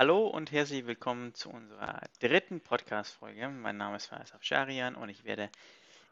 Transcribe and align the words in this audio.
Hallo 0.00 0.28
und 0.28 0.52
herzlich 0.52 0.86
willkommen 0.86 1.34
zu 1.34 1.50
unserer 1.50 2.02
dritten 2.20 2.60
Podcast-Folge. 2.60 3.48
Mein 3.48 3.78
Name 3.78 3.96
ist 3.96 4.06
Faisal 4.06 4.36
Afsharian 4.36 4.94
und 4.94 5.08
ich 5.08 5.24
werde 5.24 5.50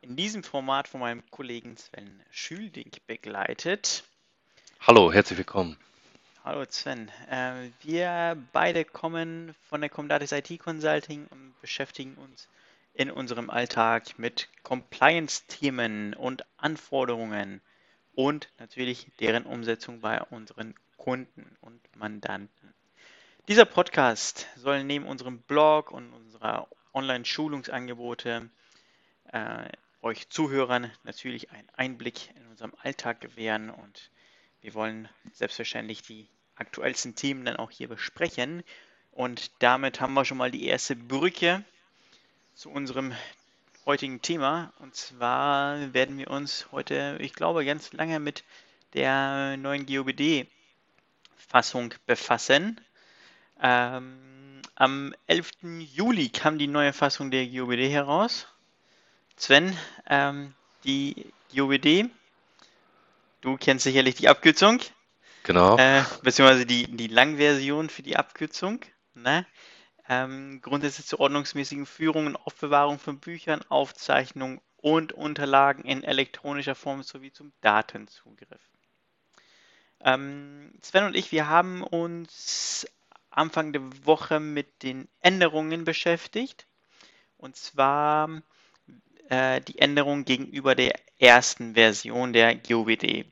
in 0.00 0.16
diesem 0.16 0.42
Format 0.42 0.88
von 0.88 0.98
meinem 0.98 1.22
Kollegen 1.30 1.76
Sven 1.76 2.20
Schülding 2.32 2.90
begleitet. 3.06 4.02
Hallo, 4.80 5.12
herzlich 5.12 5.38
willkommen. 5.38 5.76
Hallo 6.42 6.64
Sven. 6.68 7.12
Äh, 7.30 7.70
wir 7.82 8.36
beide 8.52 8.84
kommen 8.84 9.54
von 9.68 9.80
der 9.80 9.88
Comdatis 9.88 10.32
IT 10.32 10.58
Consulting 10.58 11.28
und 11.30 11.54
beschäftigen 11.60 12.16
uns 12.16 12.48
in 12.92 13.08
unserem 13.08 13.50
Alltag 13.50 14.18
mit 14.18 14.48
Compliance-Themen 14.64 16.14
und 16.14 16.44
Anforderungen 16.56 17.60
und 18.16 18.48
natürlich 18.58 19.06
deren 19.20 19.44
Umsetzung 19.46 20.00
bei 20.00 20.20
unseren 20.22 20.74
Kunden 20.96 21.56
und 21.60 21.80
Mandanten. 21.94 22.74
Dieser 23.48 23.64
Podcast 23.64 24.48
soll 24.56 24.82
neben 24.82 25.06
unserem 25.06 25.38
Blog 25.38 25.92
und 25.92 26.12
unserer 26.12 26.66
Online-Schulungsangebote 26.92 28.50
äh, 29.30 29.68
euch 30.02 30.28
Zuhörern 30.30 30.90
natürlich 31.04 31.52
einen 31.52 31.70
Einblick 31.76 32.34
in 32.34 32.44
unserem 32.48 32.72
Alltag 32.82 33.20
gewähren 33.20 33.70
und 33.70 34.10
wir 34.62 34.74
wollen 34.74 35.08
selbstverständlich 35.32 36.02
die 36.02 36.26
aktuellsten 36.56 37.14
Themen 37.14 37.44
dann 37.44 37.54
auch 37.54 37.70
hier 37.70 37.86
besprechen. 37.86 38.64
Und 39.12 39.52
damit 39.60 40.00
haben 40.00 40.14
wir 40.14 40.24
schon 40.24 40.38
mal 40.38 40.50
die 40.50 40.66
erste 40.66 40.96
Brücke 40.96 41.62
zu 42.56 42.68
unserem 42.68 43.14
heutigen 43.84 44.22
Thema. 44.22 44.72
Und 44.80 44.96
zwar 44.96 45.94
werden 45.94 46.18
wir 46.18 46.32
uns 46.32 46.66
heute, 46.72 47.16
ich 47.20 47.32
glaube, 47.32 47.64
ganz 47.64 47.92
lange 47.92 48.18
mit 48.18 48.42
der 48.94 49.56
neuen 49.56 49.86
GOBD-Fassung 49.86 51.94
befassen. 52.06 52.80
Ähm, 53.60 54.62
am 54.74 55.14
11. 55.26 55.50
Juli 55.94 56.28
kam 56.28 56.58
die 56.58 56.66
neue 56.66 56.92
Fassung 56.92 57.30
der 57.30 57.46
GOBD 57.46 57.88
heraus. 57.88 58.46
Sven, 59.36 59.76
ähm, 60.08 60.54
die 60.84 61.32
GOBD, 61.54 62.10
du 63.40 63.56
kennst 63.56 63.84
sicherlich 63.84 64.14
die 64.16 64.28
Abkürzung. 64.28 64.80
Genau. 65.44 65.78
Äh, 65.78 66.02
beziehungsweise 66.22 66.66
die, 66.66 66.88
die 66.96 67.06
Langversion 67.06 67.88
für 67.88 68.02
die 68.02 68.16
Abkürzung. 68.16 68.80
Ne? 69.14 69.46
Ähm, 70.08 70.60
Grundsätze 70.60 71.04
zur 71.04 71.20
ordnungsmäßigen 71.20 71.86
Führung 71.86 72.26
und 72.26 72.36
Aufbewahrung 72.36 72.98
von 72.98 73.18
Büchern, 73.18 73.62
Aufzeichnungen 73.68 74.60
und 74.76 75.12
Unterlagen 75.12 75.84
in 75.84 76.04
elektronischer 76.04 76.74
Form 76.74 77.02
sowie 77.02 77.32
zum 77.32 77.52
Datenzugriff. 77.60 78.60
Ähm, 80.00 80.72
Sven 80.82 81.04
und 81.04 81.16
ich, 81.16 81.32
wir 81.32 81.48
haben 81.48 81.82
uns 81.82 82.86
Anfang 83.36 83.72
der 83.72 83.82
Woche 84.04 84.40
mit 84.40 84.82
den 84.82 85.08
Änderungen 85.20 85.84
beschäftigt. 85.84 86.66
Und 87.38 87.56
zwar 87.56 88.42
äh, 89.28 89.60
die 89.60 89.78
Änderung 89.78 90.24
gegenüber 90.24 90.74
der 90.74 90.98
ersten 91.18 91.74
Version 91.74 92.32
der 92.32 92.54
GOBD. 92.54 93.26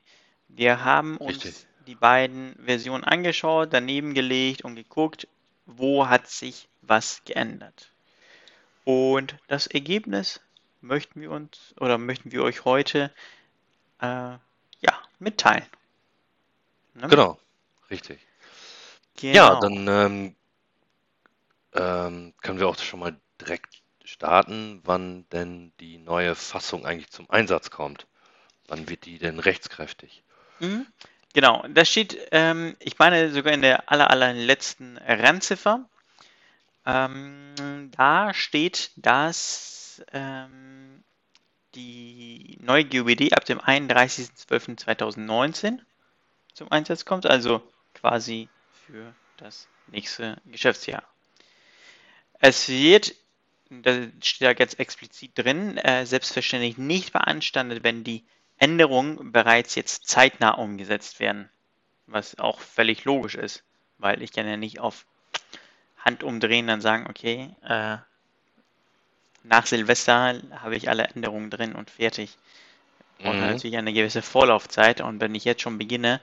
Wir 0.47 0.83
haben 0.83 1.17
uns 1.17 1.45
Richtig. 1.45 1.67
die 1.87 1.95
beiden 1.95 2.55
Versionen 2.63 3.03
angeschaut, 3.03 3.69
daneben 3.71 4.13
gelegt 4.13 4.63
und 4.63 4.75
geguckt, 4.75 5.27
wo 5.65 6.07
hat 6.07 6.27
sich 6.27 6.67
was 6.81 7.23
geändert. 7.25 7.91
Und 8.83 9.35
das 9.47 9.67
Ergebnis 9.67 10.39
möchten 10.81 11.19
wir 11.19 11.31
uns 11.31 11.73
oder 11.79 11.97
möchten 11.97 12.31
wir 12.31 12.43
euch 12.43 12.63
heute 12.65 13.11
äh, 13.99 14.05
ja, 14.05 14.39
mitteilen. 15.19 15.65
Ne? 16.93 17.07
Genau, 17.07 17.39
richtig. 17.89 18.19
Ja, 19.31 19.49
Genau. 19.49 19.55
dann 19.55 19.87
ähm, 19.87 20.35
ähm, 21.73 22.33
können 22.41 22.59
wir 22.59 22.67
auch 22.67 22.77
schon 22.79 22.99
mal 23.01 23.15
direkt 23.39 23.81
starten, 24.03 24.81
wann 24.83 25.27
denn 25.29 25.71
die 25.79 25.97
neue 25.99 26.33
Fassung 26.35 26.85
eigentlich 26.85 27.09
zum 27.11 27.29
Einsatz 27.29 27.69
kommt. 27.71 28.07
Wann 28.67 28.89
wird 28.89 29.05
die 29.05 29.17
denn 29.19 29.39
rechtskräftig? 29.39 30.23
Mhm. 30.59 30.85
Genau, 31.33 31.63
das 31.69 31.89
steht, 31.89 32.17
ähm, 32.31 32.75
ich 32.79 32.97
meine 32.97 33.31
sogar 33.31 33.53
in 33.53 33.61
der 33.61 33.91
aller, 33.91 34.09
allerletzten 34.09 34.97
Randziffer. 34.97 35.87
Ähm, 36.85 37.91
da 37.95 38.33
steht, 38.33 38.91
dass 38.95 40.01
ähm, 40.13 41.03
die 41.75 42.57
neue 42.61 42.85
GOBD 42.85 43.33
ab 43.33 43.45
dem 43.45 43.59
31.12.2019 43.59 45.79
zum 46.53 46.71
Einsatz 46.71 47.05
kommt, 47.05 47.25
also 47.27 47.61
quasi 47.93 48.49
für 48.85 49.13
das 49.37 49.67
nächste 49.87 50.37
Geschäftsjahr. 50.45 51.03
Es 52.39 52.69
wird, 52.69 53.15
da 53.69 53.93
steht 54.21 54.41
ja 54.41 54.53
ganz 54.53 54.73
explizit 54.75 55.31
drin, 55.35 55.77
äh, 55.77 56.05
selbstverständlich 56.05 56.77
nicht 56.77 57.13
beanstandet, 57.13 57.83
wenn 57.83 58.03
die 58.03 58.23
Änderungen 58.57 59.31
bereits 59.31 59.75
jetzt 59.75 60.07
zeitnah 60.07 60.51
umgesetzt 60.51 61.19
werden. 61.19 61.49
Was 62.07 62.37
auch 62.37 62.59
völlig 62.59 63.03
logisch 63.05 63.35
ist, 63.35 63.63
weil 63.97 64.21
ich 64.21 64.31
kann 64.31 64.47
ja 64.47 64.57
nicht 64.57 64.79
auf 64.79 65.05
Hand 65.97 66.23
umdrehen 66.23 66.67
dann 66.67 66.81
sagen, 66.81 67.07
okay, 67.09 67.49
äh, 67.63 67.97
nach 69.43 69.65
Silvester 69.65 70.39
habe 70.51 70.75
ich 70.75 70.89
alle 70.89 71.07
Änderungen 71.07 71.49
drin 71.49 71.73
und 71.73 71.89
fertig. 71.89 72.37
Und 73.19 73.35
mhm. 73.35 73.47
natürlich 73.47 73.77
eine 73.77 73.93
gewisse 73.93 74.21
Vorlaufzeit 74.21 75.01
und 75.01 75.19
wenn 75.21 75.33
ich 75.35 75.45
jetzt 75.45 75.61
schon 75.61 75.77
beginne, 75.77 76.21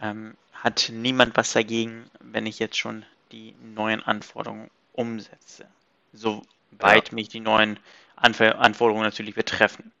ähm, 0.00 0.36
hat 0.62 0.90
niemand 0.92 1.36
was 1.36 1.52
dagegen, 1.52 2.10
wenn 2.20 2.46
ich 2.46 2.58
jetzt 2.58 2.76
schon 2.76 3.04
die 3.32 3.54
neuen 3.74 4.02
Anforderungen 4.02 4.70
umsetze. 4.92 5.66
Soweit 6.12 7.08
ja. 7.08 7.14
mich 7.14 7.28
die 7.28 7.40
neuen 7.40 7.78
Anf 8.16 8.40
Anforderungen 8.40 9.04
natürlich 9.04 9.34
betreffen. 9.34 9.92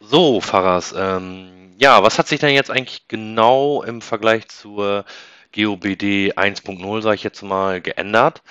So, 0.00 0.40
Faras, 0.40 0.94
ähm, 0.96 1.74
ja, 1.78 2.02
was 2.02 2.18
hat 2.18 2.28
sich 2.28 2.40
denn 2.40 2.54
jetzt 2.54 2.70
eigentlich 2.70 3.08
genau 3.08 3.82
im 3.82 4.02
Vergleich 4.02 4.48
zur 4.48 5.06
GOBD 5.54 6.34
1.0, 6.36 7.02
sage 7.02 7.14
ich 7.14 7.22
jetzt 7.22 7.42
mal, 7.42 7.80
geändert? 7.80 8.42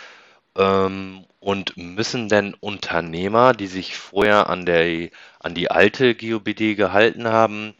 Ähm, 0.55 1.25
und 1.39 1.75
müssen 1.75 2.29
denn 2.29 2.53
Unternehmer, 2.55 3.53
die 3.53 3.67
sich 3.67 3.97
vorher 3.97 4.49
an, 4.49 4.65
der, 4.65 5.09
an 5.39 5.53
die 5.53 5.69
alte 5.69 6.15
GOBD 6.15 6.75
gehalten 6.75 7.27
haben, 7.27 7.75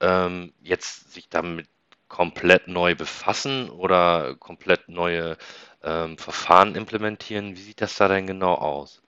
ähm, 0.00 0.52
jetzt 0.62 1.12
sich 1.12 1.28
damit 1.28 1.66
komplett 2.08 2.68
neu 2.68 2.94
befassen 2.94 3.70
oder 3.70 4.34
komplett 4.36 4.88
neue 4.88 5.36
ähm, 5.82 6.18
Verfahren 6.18 6.74
implementieren? 6.74 7.56
Wie 7.56 7.62
sieht 7.62 7.80
das 7.80 7.96
da 7.96 8.08
denn 8.08 8.26
genau 8.26 8.54
aus? 8.54 9.00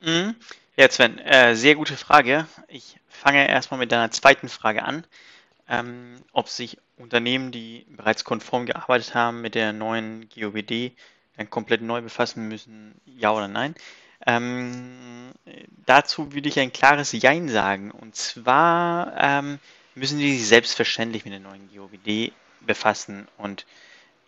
Mhm. 0.00 0.36
Ja, 0.76 0.90
Sven, 0.90 1.18
äh, 1.18 1.56
sehr 1.56 1.74
gute 1.74 1.96
Frage. 1.96 2.46
Ich 2.68 2.98
fange 3.08 3.48
erstmal 3.48 3.80
mit 3.80 3.92
deiner 3.92 4.10
zweiten 4.10 4.48
Frage 4.48 4.82
an. 4.82 5.06
Ähm, 5.68 6.22
ob 6.32 6.48
sich 6.48 6.78
Unternehmen, 6.96 7.50
die 7.50 7.86
bereits 7.88 8.24
konform 8.24 8.66
gearbeitet 8.66 9.14
haben 9.14 9.40
mit 9.40 9.54
der 9.54 9.72
neuen 9.72 10.28
GOBD, 10.28 10.92
dann 11.36 11.50
komplett 11.50 11.82
neu 11.82 12.02
befassen 12.02 12.46
müssen, 12.48 12.94
ja 13.04 13.32
oder 13.32 13.48
nein? 13.48 13.74
Ähm, 14.26 15.32
dazu 15.84 16.32
würde 16.32 16.48
ich 16.48 16.58
ein 16.58 16.72
klares 16.72 17.12
Jein 17.12 17.48
sagen. 17.48 17.90
Und 17.90 18.14
zwar 18.16 19.14
ähm, 19.18 19.58
müssen 19.96 20.18
sie 20.18 20.36
sich 20.36 20.46
selbstverständlich 20.46 21.24
mit 21.24 21.32
der 21.32 21.40
neuen 21.40 21.68
GOBD 21.74 22.32
befassen 22.60 23.26
und 23.38 23.66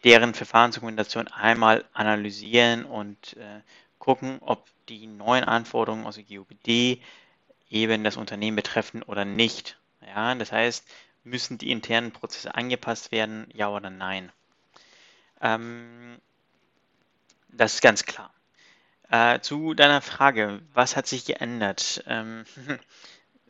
deren 0.03 0.35
Verfahrensdokumentation 0.35 1.29
einmal 1.29 1.85
analysieren 1.93 2.85
und 2.85 3.37
äh, 3.37 3.61
gucken, 3.99 4.39
ob 4.41 4.67
die 4.89 5.07
neuen 5.07 5.45
Anforderungen 5.45 6.07
aus 6.07 6.15
der 6.15 6.25
GOBD 6.25 7.01
eben 7.71 8.03
das 8.03 8.17
Unternehmen 8.17 8.57
betreffen 8.57 9.03
oder 9.03 9.25
nicht. 9.25 9.79
Ja, 10.07 10.35
das 10.35 10.53
heißt, 10.53 10.87
müssen 11.25 11.59
die 11.59 11.71
internen 11.71 12.13
Prozesse 12.13 12.55
angepasst 12.55 13.13
werden, 13.13 13.47
ja 13.53 13.69
oder 13.69 13.91
nein? 13.91 14.33
Ähm, 15.43 16.19
das 17.49 17.75
ist 17.75 17.83
ganz 17.83 18.05
klar. 18.05 18.33
Äh, 19.11 19.41
zu 19.41 19.75
deiner 19.75 20.01
Frage, 20.01 20.61
was 20.73 20.97
hat 20.97 21.07
sich 21.07 21.27
geändert? 21.27 22.03
Ähm, 22.07 22.45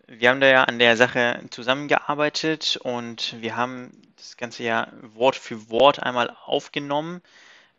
wir 0.08 0.30
haben 0.30 0.40
da 0.40 0.46
ja 0.46 0.64
an 0.64 0.78
der 0.78 0.96
Sache 0.96 1.40
zusammengearbeitet 1.50 2.78
und 2.82 3.40
wir 3.40 3.56
haben 3.56 3.92
das 4.16 4.38
Ganze 4.38 4.64
ja 4.64 4.90
Wort 5.02 5.36
für 5.36 5.68
Wort 5.68 6.02
einmal 6.02 6.34
aufgenommen 6.46 7.20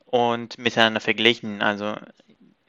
und 0.06 0.58
miteinander 0.60 1.02
verglichen. 1.02 1.62
Also 1.64 1.96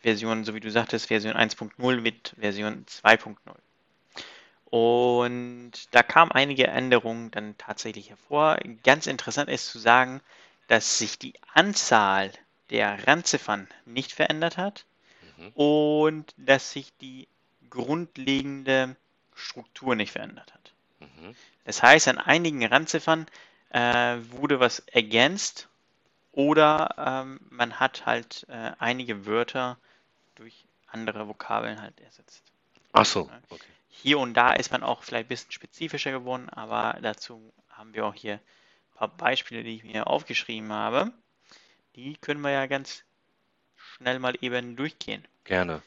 Version, 0.00 0.44
so 0.44 0.54
wie 0.54 0.60
du 0.60 0.70
sagtest, 0.70 1.08
Version 1.08 1.34
1.0 1.34 2.00
mit 2.00 2.34
Version 2.38 2.86
2.0. 2.86 3.36
Und 4.70 5.72
da 5.90 6.02
kamen 6.02 6.32
einige 6.32 6.66
Änderungen 6.68 7.30
dann 7.30 7.58
tatsächlich 7.58 8.08
hervor. 8.08 8.58
Ganz 8.82 9.06
interessant 9.06 9.50
ist 9.50 9.68
zu 9.68 9.78
sagen, 9.78 10.22
dass 10.68 10.98
sich 10.98 11.18
die 11.18 11.34
Anzahl 11.52 12.32
der 12.70 13.06
Randziffern 13.06 13.68
nicht 13.84 14.12
verändert 14.12 14.56
hat 14.56 14.86
mhm. 15.36 15.48
und 15.54 16.34
dass 16.38 16.72
sich 16.72 16.96
die 16.98 17.28
grundlegende 17.68 18.96
Struktur 19.40 19.96
nicht 19.96 20.12
verändert 20.12 20.52
hat. 20.54 20.72
Mhm. 21.00 21.34
Das 21.64 21.82
heißt, 21.82 22.08
an 22.08 22.18
einigen 22.18 22.64
Randziffern 22.64 23.26
äh, 23.70 24.16
wurde 24.30 24.60
was 24.60 24.80
ergänzt 24.80 25.68
oder 26.32 26.94
ähm, 26.98 27.40
man 27.50 27.80
hat 27.80 28.06
halt 28.06 28.46
äh, 28.48 28.72
einige 28.78 29.26
Wörter 29.26 29.78
durch 30.34 30.64
andere 30.86 31.28
Vokabeln 31.28 31.80
halt 31.80 32.00
ersetzt. 32.00 32.42
Ach 32.92 33.04
so, 33.04 33.30
okay. 33.48 33.66
Hier 33.88 34.18
und 34.18 34.34
da 34.34 34.52
ist 34.52 34.72
man 34.72 34.82
auch 34.82 35.02
vielleicht 35.02 35.26
ein 35.26 35.28
bisschen 35.28 35.52
spezifischer 35.52 36.10
geworden, 36.10 36.48
aber 36.48 36.98
dazu 37.02 37.52
haben 37.68 37.94
wir 37.94 38.06
auch 38.06 38.14
hier 38.14 38.34
ein 38.34 38.96
paar 38.96 39.08
Beispiele, 39.08 39.62
die 39.62 39.76
ich 39.76 39.84
mir 39.84 40.06
aufgeschrieben 40.06 40.72
habe. 40.72 41.12
Die 41.96 42.16
können 42.16 42.40
wir 42.40 42.50
ja 42.50 42.66
ganz 42.66 43.04
schnell 43.76 44.18
mal 44.18 44.36
eben 44.40 44.76
durchgehen. 44.76 45.26
Gerne. 45.44 45.82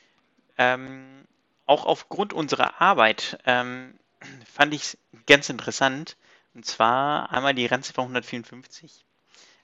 Ähm, 0.58 1.26
auch 1.66 1.86
aufgrund 1.86 2.34
unserer 2.34 2.82
Arbeit 2.82 3.38
ähm, 3.46 3.98
fand 4.52 4.74
ich 4.74 4.82
es 4.82 4.98
ganz 5.28 5.50
interessant. 5.50 6.18
Und 6.54 6.66
zwar 6.66 7.32
einmal 7.32 7.54
die 7.54 7.66
Randziffer 7.66 8.04
154. 8.04 9.06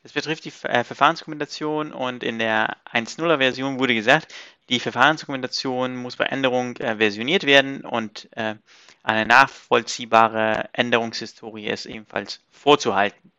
Es 0.02 0.14
betrifft 0.14 0.46
die 0.46 0.54
äh, 0.64 0.84
Verfahrensdokumentation 0.84 1.92
und 1.92 2.24
in 2.24 2.40
der 2.40 2.78
1.0er 2.92 3.38
Version 3.38 3.80
wurde 3.80 3.94
gesagt, 3.94 4.34
die 4.70 4.80
Verfahrensdokumentation 4.80 5.98
muss 5.98 6.16
bei 6.16 6.26
Änderung 6.26 6.78
äh, 6.78 6.98
versioniert 6.98 7.44
werden 7.44 7.84
und 7.84 8.30
äh, 8.38 8.56
eine 9.04 9.26
nachvollziehbare 9.26 10.70
Änderungshistorie 10.74 11.68
ist 11.68 11.86
ebenfalls 11.86 12.42
vorzuhalten. 12.50 13.32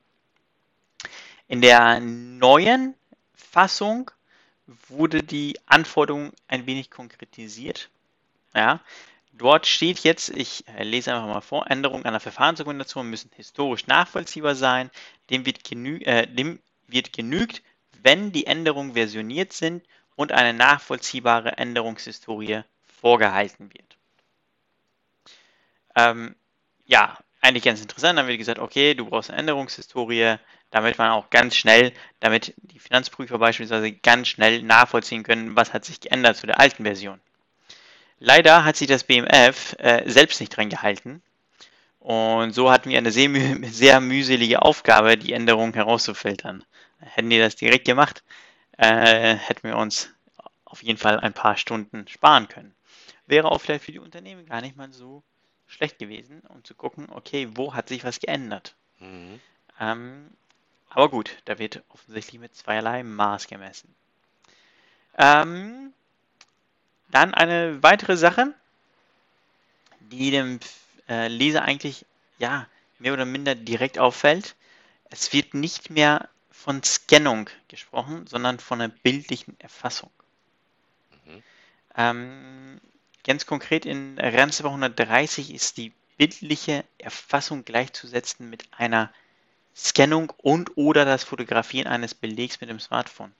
In 1.48 1.60
der 1.60 2.00
neuen 2.00 2.94
Fassung 3.34 4.10
wurde 4.88 5.22
die 5.22 5.58
Anforderung 5.66 6.32
ein 6.46 6.66
wenig 6.66 6.90
konkretisiert. 6.90 7.90
Ja, 8.54 8.80
dort 9.32 9.66
steht 9.66 10.00
jetzt, 10.00 10.28
ich 10.30 10.66
äh, 10.68 10.82
lese 10.82 11.12
einfach 11.14 11.26
mal 11.26 11.40
vor, 11.40 11.70
Änderungen 11.70 12.04
an 12.04 12.12
der 12.12 12.20
Verfahrensdokumentation 12.20 13.08
müssen 13.08 13.30
historisch 13.34 13.86
nachvollziehbar 13.86 14.54
sein. 14.54 14.90
Dem 15.30 15.46
wird, 15.46 15.64
genü 15.64 15.98
äh, 16.00 16.26
dem 16.26 16.60
wird 16.86 17.12
genügt, 17.12 17.62
wenn 18.02 18.32
die 18.32 18.46
Änderungen 18.46 18.94
versioniert 18.94 19.52
sind 19.52 19.84
und 20.16 20.32
eine 20.32 20.52
nachvollziehbare 20.52 21.58
Änderungshistorie 21.58 22.62
vorgehalten 22.86 23.72
wird. 23.72 23.96
Ähm, 25.96 26.34
ja, 26.86 27.18
eigentlich 27.40 27.64
ganz 27.64 27.80
interessant. 27.80 28.18
Dann 28.18 28.26
wird 28.26 28.38
gesagt, 28.38 28.58
okay, 28.58 28.94
du 28.94 29.06
brauchst 29.06 29.30
eine 29.30 29.40
Änderungshistorie, 29.40 30.36
damit 30.70 30.98
man 30.98 31.10
auch 31.10 31.30
ganz 31.30 31.56
schnell, 31.56 31.92
damit 32.20 32.54
die 32.58 32.78
Finanzprüfer 32.78 33.38
beispielsweise 33.38 33.92
ganz 33.92 34.28
schnell 34.28 34.62
nachvollziehen 34.62 35.22
können, 35.22 35.56
was 35.56 35.72
hat 35.72 35.84
sich 35.84 36.00
geändert 36.00 36.36
zu 36.36 36.46
der 36.46 36.60
alten 36.60 36.84
Version. 36.84 37.20
Leider 38.20 38.64
hat 38.64 38.76
sich 38.76 38.86
das 38.86 39.04
BMF 39.04 39.74
äh, 39.78 40.08
selbst 40.08 40.40
nicht 40.40 40.54
dran 40.54 40.68
gehalten. 40.68 41.22
Und 42.00 42.52
so 42.54 42.70
hatten 42.70 42.90
wir 42.90 42.98
eine 42.98 43.10
sehr, 43.10 43.28
müh 43.28 43.66
sehr 43.68 44.00
mühselige 44.00 44.62
Aufgabe, 44.62 45.16
die 45.16 45.32
Änderungen 45.32 45.74
herauszufiltern. 45.74 46.64
Hätten 47.00 47.30
die 47.30 47.38
das 47.38 47.56
direkt 47.56 47.86
gemacht, 47.86 48.22
äh, 48.76 49.34
hätten 49.34 49.68
wir 49.68 49.76
uns 49.76 50.10
auf 50.66 50.82
jeden 50.82 50.98
Fall 50.98 51.18
ein 51.18 51.32
paar 51.32 51.56
Stunden 51.56 52.06
sparen 52.08 52.46
können. 52.48 52.74
Wäre 53.26 53.50
auch 53.50 53.60
vielleicht 53.60 53.84
für 53.84 53.92
die 53.92 53.98
Unternehmen 53.98 54.44
gar 54.46 54.60
nicht 54.60 54.76
mal 54.76 54.92
so 54.92 55.22
schlecht 55.66 55.98
gewesen, 55.98 56.42
um 56.48 56.62
zu 56.62 56.74
gucken, 56.74 57.08
okay, 57.10 57.48
wo 57.54 57.74
hat 57.74 57.88
sich 57.88 58.04
was 58.04 58.20
geändert. 58.20 58.74
Mhm. 58.98 59.40
Ähm, 59.78 60.30
aber 60.90 61.08
gut, 61.08 61.38
da 61.46 61.58
wird 61.58 61.82
offensichtlich 61.88 62.40
mit 62.40 62.54
zweierlei 62.54 63.02
Maß 63.02 63.46
gemessen. 63.46 63.94
Ähm, 65.16 65.92
dann 67.10 67.34
eine 67.34 67.82
weitere 67.82 68.16
Sache, 68.16 68.54
die 70.00 70.30
dem 70.30 70.60
äh, 71.08 71.28
Leser 71.28 71.62
eigentlich 71.62 72.06
ja 72.38 72.66
mehr 72.98 73.12
oder 73.12 73.24
minder 73.24 73.54
direkt 73.54 73.98
auffällt. 73.98 74.54
Es 75.10 75.32
wird 75.32 75.54
nicht 75.54 75.90
mehr 75.90 76.28
von 76.50 76.82
Scannung 76.82 77.48
gesprochen, 77.68 78.26
sondern 78.26 78.58
von 78.58 78.80
einer 78.80 78.92
bildlichen 78.92 79.58
Erfassung. 79.60 80.10
Mhm. 81.24 81.42
Ähm, 81.96 82.80
ganz 83.24 83.46
konkret 83.46 83.86
in 83.86 84.18
Ranziffer 84.18 84.68
130 84.68 85.54
ist 85.54 85.78
die 85.78 85.92
bildliche 86.16 86.84
Erfassung 86.98 87.64
gleichzusetzen 87.64 88.50
mit 88.50 88.68
einer 88.72 89.12
Scannung 89.74 90.32
und 90.36 90.76
oder 90.76 91.04
das 91.04 91.24
Fotografieren 91.24 91.86
eines 91.86 92.14
Belegs 92.14 92.60
mit 92.60 92.68
dem 92.68 92.78
Smartphone. 92.80 93.32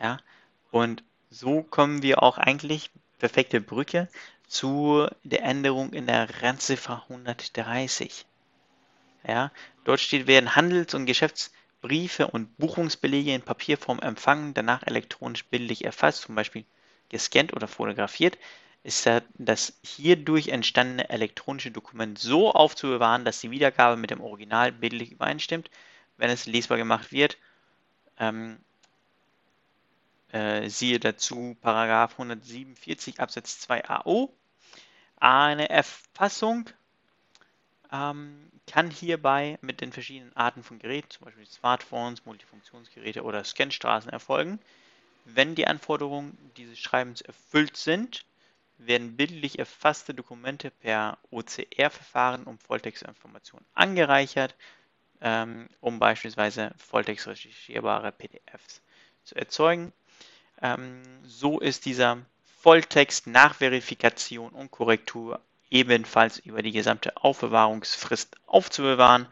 Ja, 0.00 0.18
und 0.72 1.04
so 1.34 1.62
kommen 1.62 2.02
wir 2.02 2.22
auch 2.22 2.38
eigentlich, 2.38 2.90
perfekte 3.18 3.60
Brücke, 3.60 4.08
zu 4.46 5.08
der 5.24 5.42
Änderung 5.42 5.92
in 5.92 6.06
der 6.06 6.42
Randziffer 6.42 7.04
130. 7.08 8.24
Ja, 9.26 9.50
dort 9.84 10.00
steht, 10.00 10.26
werden 10.26 10.54
Handels- 10.54 10.94
und 10.94 11.06
Geschäftsbriefe 11.06 12.28
und 12.28 12.56
Buchungsbelege 12.58 13.34
in 13.34 13.42
Papierform 13.42 13.98
empfangen, 13.98 14.54
danach 14.54 14.86
elektronisch 14.86 15.44
bildlich 15.46 15.84
erfasst, 15.84 16.22
zum 16.22 16.34
Beispiel 16.34 16.64
gescannt 17.08 17.52
oder 17.52 17.66
fotografiert, 17.66 18.38
ist 18.84 19.08
das 19.38 19.78
hierdurch 19.82 20.48
entstandene 20.48 21.08
elektronische 21.08 21.70
Dokument 21.70 22.18
so 22.18 22.52
aufzubewahren, 22.52 23.24
dass 23.24 23.40
die 23.40 23.50
Wiedergabe 23.50 23.96
mit 23.96 24.10
dem 24.10 24.20
Original 24.20 24.72
bildlich 24.72 25.10
übereinstimmt, 25.10 25.70
wenn 26.18 26.30
es 26.30 26.46
lesbar 26.46 26.76
gemacht 26.76 27.10
wird. 27.10 27.38
Ähm, 28.18 28.58
äh, 30.34 30.68
siehe 30.68 30.98
dazu 30.98 31.56
Paragraph 31.60 32.12
147 32.12 33.20
Absatz 33.20 33.60
2 33.60 33.88
AO. 33.88 34.34
Eine 35.16 35.70
Erfassung 35.70 36.68
ähm, 37.92 38.50
kann 38.66 38.90
hierbei 38.90 39.58
mit 39.60 39.80
den 39.80 39.92
verschiedenen 39.92 40.34
Arten 40.36 40.64
von 40.64 40.80
Geräten, 40.80 41.08
zum 41.10 41.26
Beispiel 41.26 41.46
Smartphones, 41.46 42.26
Multifunktionsgeräte 42.26 43.22
oder 43.22 43.44
Scanstraßen 43.44 44.10
erfolgen. 44.10 44.58
Wenn 45.24 45.54
die 45.54 45.68
Anforderungen 45.68 46.36
dieses 46.56 46.80
Schreibens 46.80 47.20
erfüllt 47.20 47.76
sind, 47.76 48.24
werden 48.76 49.16
bildlich 49.16 49.60
erfasste 49.60 50.14
Dokumente 50.14 50.72
per 50.72 51.16
OCR-Verfahren 51.30 52.42
um 52.42 52.58
Volltextinformationen 52.58 53.64
angereichert, 53.74 54.56
ähm, 55.20 55.68
um 55.80 56.00
beispielsweise 56.00 56.72
volltextrecherchierbare 56.76 58.10
PDFs 58.10 58.82
zu 59.22 59.36
erzeugen. 59.36 59.92
Ähm, 60.64 61.02
so 61.26 61.60
ist 61.60 61.84
dieser 61.84 62.16
Volltext 62.62 63.26
nach 63.26 63.56
Verifikation 63.56 64.50
und 64.50 64.70
Korrektur 64.70 65.40
ebenfalls 65.68 66.38
über 66.38 66.62
die 66.62 66.72
gesamte 66.72 67.18
Aufbewahrungsfrist 67.18 68.36
aufzubewahren 68.46 69.28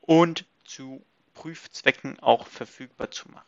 und 0.00 0.46
zu 0.64 1.04
Prüfzwecken 1.34 2.18
auch 2.20 2.46
verfügbar 2.46 3.10
zu 3.10 3.30
machen. 3.30 3.44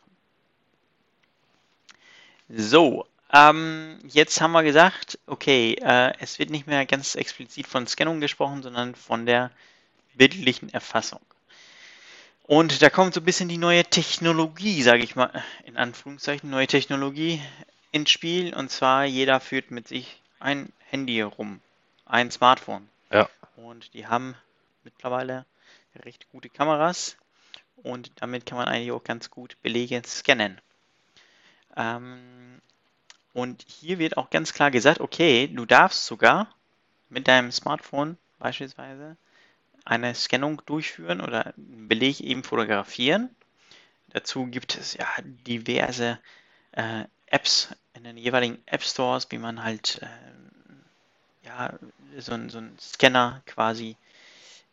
So, 2.49 3.07
ähm, 3.31 3.97
jetzt 4.07 4.39
haben 4.39 4.51
wir 4.51 4.61
gesagt, 4.61 5.17
okay, 5.25 5.75
äh, 5.81 6.13
es 6.19 6.37
wird 6.37 6.51
nicht 6.51 6.67
mehr 6.67 6.85
ganz 6.85 7.15
explizit 7.15 7.65
von 7.65 7.87
Scannung 7.87 8.19
gesprochen, 8.19 8.61
sondern 8.61 8.93
von 8.93 9.25
der 9.25 9.49
bildlichen 10.13 10.69
Erfassung. 10.69 11.21
Und 12.43 12.81
da 12.81 12.89
kommt 12.89 13.13
so 13.13 13.21
ein 13.21 13.25
bisschen 13.25 13.47
die 13.47 13.57
neue 13.57 13.85
Technologie, 13.85 14.83
sage 14.83 15.03
ich 15.03 15.15
mal, 15.15 15.31
in 15.63 15.77
Anführungszeichen, 15.77 16.49
neue 16.49 16.67
Technologie 16.67 17.41
ins 17.91 18.11
Spiel. 18.11 18.53
Und 18.53 18.69
zwar, 18.69 19.05
jeder 19.05 19.39
führt 19.39 19.71
mit 19.71 19.87
sich 19.87 20.21
ein 20.39 20.71
Handy 20.89 21.21
rum, 21.21 21.61
ein 22.05 22.31
Smartphone. 22.31 22.89
Ja. 23.11 23.29
Und 23.55 23.93
die 23.93 24.07
haben 24.07 24.35
mittlerweile 24.83 25.45
recht 26.03 26.29
gute 26.31 26.49
Kameras. 26.49 27.15
Und 27.77 28.11
damit 28.17 28.45
kann 28.45 28.57
man 28.57 28.67
eigentlich 28.67 28.91
auch 28.91 29.03
ganz 29.03 29.29
gut 29.29 29.57
Belege 29.61 30.01
scannen. 30.05 30.59
Ähm, 31.77 32.61
und 33.33 33.65
hier 33.67 33.99
wird 33.99 34.17
auch 34.17 34.29
ganz 34.29 34.53
klar 34.53 34.69
gesagt, 34.69 34.99
okay, 34.99 35.47
du 35.47 35.65
darfst 35.65 36.05
sogar 36.05 36.53
mit 37.09 37.27
deinem 37.27 37.51
Smartphone 37.51 38.17
beispielsweise 38.37 39.17
eine 39.85 40.15
Scannung 40.15 40.61
durchführen 40.65 41.21
oder 41.21 41.53
einen 41.57 41.87
Beleg 41.87 42.21
eben 42.21 42.43
fotografieren. 42.43 43.29
Dazu 44.09 44.47
gibt 44.47 44.77
es 44.77 44.93
ja 44.93 45.07
diverse 45.21 46.19
äh, 46.71 47.05
Apps 47.27 47.69
in 47.93 48.03
den 48.03 48.17
jeweiligen 48.17 48.61
App 48.65 48.83
Stores, 48.83 49.27
wie 49.31 49.37
man 49.37 49.63
halt 49.63 49.99
äh, 50.01 51.47
ja, 51.47 51.73
so, 52.17 52.49
so 52.49 52.57
einen 52.57 52.77
Scanner 52.79 53.41
quasi 53.45 53.97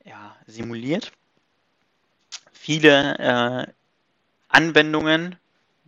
ja, 0.05 0.37
simuliert. 0.47 1.13
Viele 2.53 3.19
äh, 3.19 3.73
Anwendungen 4.49 5.37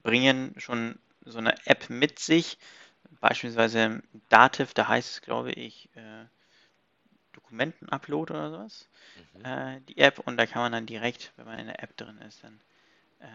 bringen 0.03 0.55
schon 0.59 0.99
so 1.25 1.39
eine 1.39 1.55
App 1.67 1.91
mit 1.91 2.19
sich, 2.19 2.59
beispielsweise 3.21 4.03
Dativ, 4.29 4.75
da 4.75 4.89
heißt 4.89 5.11
es, 5.11 5.23
glaube 5.23 5.53
ich, 5.53 5.89
äh, 5.95 6.25
Dokumenten-Upload 7.53 8.33
oder 8.33 8.51
sowas, 8.51 8.89
Mhm. 9.35 9.45
äh, 9.45 9.81
die 9.89 9.99
App, 9.99 10.19
und 10.21 10.37
da 10.39 10.47
kann 10.47 10.63
man 10.63 10.73
dann 10.73 10.87
direkt, 10.87 11.33
wenn 11.37 11.47
man 11.47 11.59
in 11.59 11.67
der 11.67 11.83
App 11.83 11.97
drin 11.97 12.19
ist, 12.27 12.43
dann, 12.43 12.61
äh, 13.21 13.27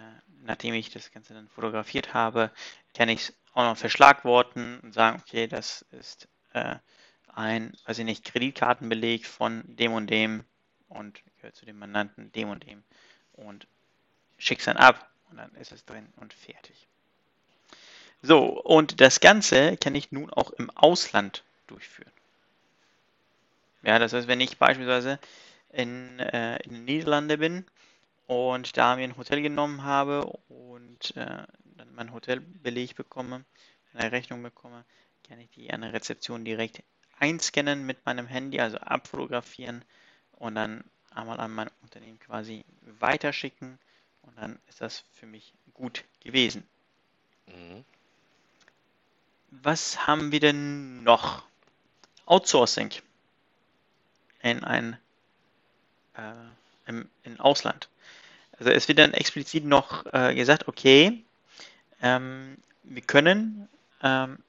nachdem 0.44 0.74
ich 0.74 0.90
das 0.90 1.12
Ganze 1.12 1.34
dann 1.34 1.48
fotografiert 1.48 2.14
habe, 2.14 2.52
kann 2.96 3.10
ich 3.10 3.22
es 3.22 3.34
auch 3.54 3.64
noch 3.64 3.78
verschlagworten 3.78 4.80
und 4.80 4.94
sagen, 4.94 5.22
okay, 5.22 5.48
das 5.48 5.84
ist 5.92 6.28
äh, 6.54 6.76
ein, 7.34 7.74
weiß 7.86 8.00
ich 8.00 8.06
nicht, 8.06 8.26
Kreditkartenbeleg 8.26 9.26
von 9.26 9.64
dem 9.68 9.94
und 9.94 10.10
dem 10.10 10.44
und 10.90 11.22
gehört 11.38 11.56
zu 11.56 11.66
dem 11.66 11.78
Mandanten 11.78 12.32
dem 12.32 12.50
und 12.50 12.66
dem 12.66 12.84
und 13.34 13.68
schick's 14.40 14.66
dann 14.66 14.78
ab 14.78 15.12
und 15.30 15.38
dann 15.38 15.54
ist 15.56 15.72
es 15.72 15.86
drin 15.86 16.08
und 16.16 16.34
fertig. 16.34 16.88
So, 18.24 18.60
und 18.62 19.00
das 19.00 19.20
Ganze 19.20 19.78
kann 19.78 19.94
ich 19.94 20.12
nun 20.12 20.32
auch 20.32 20.50
im 20.52 20.72
Ausland 20.72 21.44
durchführen. 21.68 22.12
Ja, 23.88 24.00
das 24.00 24.12
heißt, 24.12 24.27
wenn 24.27 24.41
ich 24.41 24.58
beispielsweise 24.58 25.17
in, 25.72 26.20
äh, 26.20 26.58
in 26.63 26.74
den 26.74 26.84
Niederlanden 26.84 27.39
bin 27.39 27.65
und 28.25 28.75
da 28.75 28.98
mir 28.98 29.06
ein 29.06 29.15
Hotel 29.15 29.41
genommen 29.41 29.84
habe 29.84 30.25
und 30.50 31.15
äh, 31.15 31.46
dann 31.77 31.96
mein 31.96 32.12
Hotelbeleg 32.12 32.98
bekomme, 32.98 33.46
eine 33.94 34.12
Rechnung 34.12 34.44
bekomme, 34.44 34.84
kann 35.25 35.39
ich 35.39 35.50
die 35.51 35.72
an 35.72 35.82
der 35.82 35.94
Rezeption 35.94 36.44
direkt 36.44 36.84
einscannen 37.17 37.86
mit 37.86 38.06
meinem 38.06 38.27
Handy, 38.27 38.60
also 38.60 38.77
abfotografieren 38.77 39.86
und 40.34 40.56
dann 40.56 40.84
einmal 41.12 41.39
an 41.39 41.53
mein 41.53 41.70
Unternehmen 41.82 42.20
quasi 42.20 42.65
weiterschicken 43.00 43.79
und 44.24 44.38
dann 44.38 44.60
ist 44.67 44.82
das 44.82 45.06
für 45.13 45.27
mich 45.27 45.53
gut 45.74 46.03
gewesen. 46.20 46.67
Mhm. 47.46 47.86
Was 49.51 50.06
haben 50.06 50.34
wir 50.34 50.41
denn 50.41 51.03
noch? 51.03 51.48
Outsourcing 52.25 52.91
in 54.41 54.63
ein 54.63 54.98
äh, 56.15 56.89
im, 56.89 57.10
im 57.24 57.39
Ausland. 57.39 57.89
Also 58.58 58.72
es 58.72 58.88
wird 58.88 59.00
dann 59.00 59.13
explizit 59.13 59.65
noch 59.65 60.06
äh, 60.13 60.34
gesagt, 60.34 60.67
okay, 60.67 61.24
ähm, 62.01 62.58
wir 62.84 63.01
können 63.01 63.67
ähm, 64.01 64.39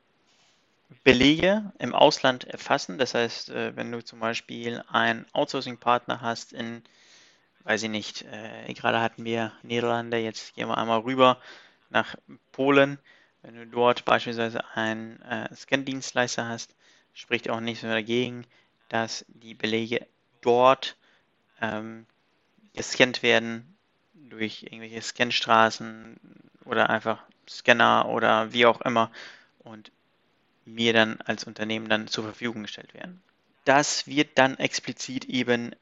Belege 1.05 1.73
im 1.79 1.95
Ausland 1.95 2.45
erfassen. 2.45 2.99
Das 2.99 3.15
heißt, 3.15 3.51
äh, 3.51 3.77
wenn 3.77 3.93
du 3.93 4.03
zum 4.03 4.21
Beispiel 4.21 4.83
einen 4.89 5.27
Outsourcing-Partner 5.33 6.21
hast 6.21 6.53
in, 6.53 6.83
weiß 7.65 7.83
ich 7.83 7.91
nicht, 7.91 8.23
äh, 8.23 8.73
gerade 8.73 9.01
hatten 9.01 9.25
wir 9.25 9.53
Niederlande, 9.63 10.19
jetzt 10.19 10.55
gehen 10.55 10.69
wir 10.69 10.79
einmal 10.79 11.01
rüber 11.01 11.39
nach 11.91 12.15
Polen. 12.53 12.99
Wenn 13.43 13.57
du 13.57 13.67
dort 13.67 14.05
beispielsweise 14.05 14.65
einen 14.75 15.21
äh, 15.23 15.55
Scan-Dienstleister 15.55 16.49
hast, 16.49 16.75
spricht 17.15 17.51
auch 17.51 17.61
nichts 17.61 17.83
mehr 17.83 17.93
dagegen, 17.93 18.47
dass 18.89 19.25
die 19.29 19.55
Belege 19.55 20.07
dort 20.41 20.97
ähm, 21.61 22.07
gescannt 22.75 23.23
werden 23.23 23.77
durch 24.15 24.65
irgendwelche 24.65 25.03
Scanstraßen 25.03 26.19
oder 26.65 26.91
einfach 26.91 27.23
Scanner 27.49 28.09
oder 28.09 28.53
wie 28.53 28.67
auch 28.67 28.81
immer 28.83 29.11
und 29.61 29.91
mir 30.65 30.93
dann 30.93 31.21
als 31.23 31.45
Unternehmen 31.45 31.89
dann 31.89 32.09
zur 32.09 32.25
Verfügung 32.25 32.63
gestellt 32.63 32.95
werden. 32.95 33.23
Das 33.65 34.07
wird 34.07 34.39
dann 34.39 34.59
explizit 34.59 35.25
eben 35.27 35.75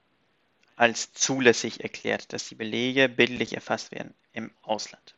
als 0.76 1.12
zulässig 1.12 1.82
erklärt, 1.82 2.32
dass 2.32 2.48
die 2.48 2.54
Belege 2.54 3.08
bildlich 3.08 3.54
erfasst 3.54 3.90
werden 3.92 4.14
im 4.32 4.50
Ausland. 4.62 5.14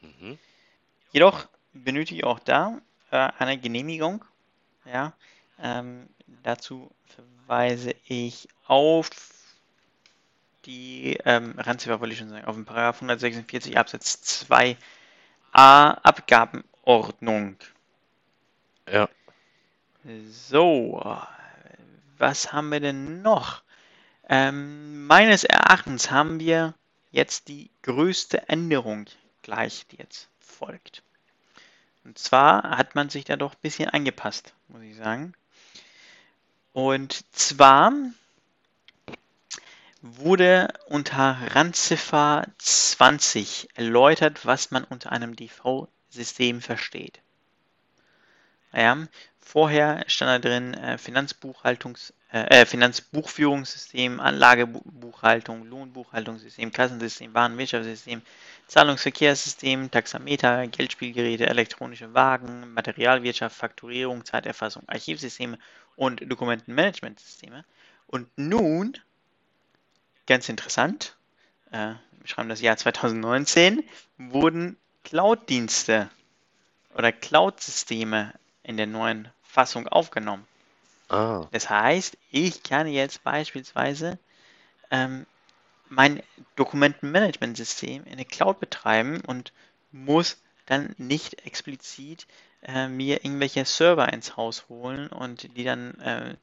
Mhm. 0.00 0.38
Jedoch 1.12 1.48
benötige 1.72 2.20
ich 2.20 2.24
auch 2.24 2.38
da 2.38 2.80
äh, 3.10 3.30
eine 3.38 3.58
Genehmigung. 3.58 4.24
Ja, 4.84 5.14
ähm, 5.62 6.08
dazu 6.42 6.90
verweise 7.06 7.94
ich 8.04 8.48
auf 8.66 9.10
die 10.68 11.18
ähm, 11.24 11.54
Randziffer 11.56 12.00
wollte 12.00 12.12
ich 12.12 12.18
schon 12.18 12.28
sagen, 12.28 12.44
auf 12.44 12.54
den 12.54 12.66
Paragraph 12.66 12.96
146 12.96 13.78
Absatz 13.78 14.44
2a 14.50 14.76
Abgabenordnung. 15.54 17.56
Ja. 18.90 19.08
So, 20.30 21.02
was 22.18 22.52
haben 22.52 22.70
wir 22.70 22.80
denn 22.80 23.22
noch? 23.22 23.62
Ähm, 24.28 25.06
meines 25.06 25.44
Erachtens 25.44 26.10
haben 26.10 26.38
wir 26.38 26.74
jetzt 27.10 27.48
die 27.48 27.70
größte 27.82 28.48
Änderung 28.48 29.06
gleich, 29.42 29.86
die 29.90 29.96
jetzt 29.96 30.28
folgt. 30.38 31.02
Und 32.04 32.18
zwar 32.18 32.76
hat 32.76 32.94
man 32.94 33.08
sich 33.08 33.24
da 33.24 33.36
doch 33.36 33.54
ein 33.54 33.62
bisschen 33.62 33.88
angepasst, 33.88 34.52
muss 34.68 34.82
ich 34.82 34.96
sagen. 34.96 35.32
Und 36.72 37.24
zwar 37.34 37.92
wurde 40.00 40.68
unter 40.86 41.36
Randziffer 41.54 42.46
20 42.58 43.68
erläutert, 43.74 44.46
was 44.46 44.70
man 44.70 44.84
unter 44.84 45.12
einem 45.12 45.34
DV-System 45.34 46.60
versteht. 46.60 47.20
Ja, 48.72 49.06
vorher 49.40 50.04
stand 50.08 50.44
da 50.44 50.48
drin 50.48 50.74
äh, 50.74 50.98
Finanzbuchhaltungs, 50.98 52.12
äh, 52.30 52.60
äh, 52.60 52.66
Finanzbuchführungssystem, 52.66 54.20
Anlagebuchhaltung, 54.20 55.64
Lohnbuchhaltungssystem, 55.64 56.70
Kassensystem, 56.70 57.32
Warenwirtschaftssystem, 57.32 58.20
Zahlungsverkehrssystem, 58.66 59.90
Taxameter, 59.90 60.66
Geldspielgeräte, 60.66 61.46
elektronische 61.46 62.12
Wagen, 62.12 62.74
Materialwirtschaft, 62.74 63.56
Fakturierung, 63.56 64.26
Zeiterfassung, 64.26 64.82
Archivsysteme 64.86 65.58
und 65.98 66.20
Dokumentenmanagementsysteme. 66.30 67.64
Und 68.06 68.28
nun, 68.36 68.96
ganz 70.26 70.48
interessant, 70.48 71.16
äh, 71.72 71.94
wir 72.20 72.26
schreiben 72.26 72.48
das 72.48 72.60
Jahr 72.60 72.76
2019, 72.76 73.82
wurden 74.16 74.76
Cloud-Dienste 75.04 76.08
oder 76.94 77.12
Cloud-Systeme 77.12 78.32
in 78.62 78.76
der 78.76 78.86
neuen 78.86 79.28
Fassung 79.42 79.88
aufgenommen. 79.88 80.46
Ah. 81.08 81.46
Das 81.50 81.68
heißt, 81.68 82.16
ich 82.30 82.62
kann 82.62 82.86
jetzt 82.86 83.24
beispielsweise 83.24 84.18
ähm, 84.90 85.26
mein 85.88 86.22
Dokumentenmanagementsystem 86.56 88.04
in 88.04 88.16
der 88.16 88.26
Cloud 88.26 88.60
betreiben 88.60 89.20
und 89.26 89.52
muss 89.90 90.36
dann 90.66 90.94
nicht 90.98 91.46
explizit 91.46 92.26
äh, 92.62 92.88
mir 92.88 93.24
irgendwelche 93.24 93.64
Server 93.64 94.12
ins 94.12 94.36
Haus 94.36 94.68
holen 94.68 95.08
und 95.08 95.56
die 95.56 95.64
dann 95.64 95.94
äh, 96.00 96.36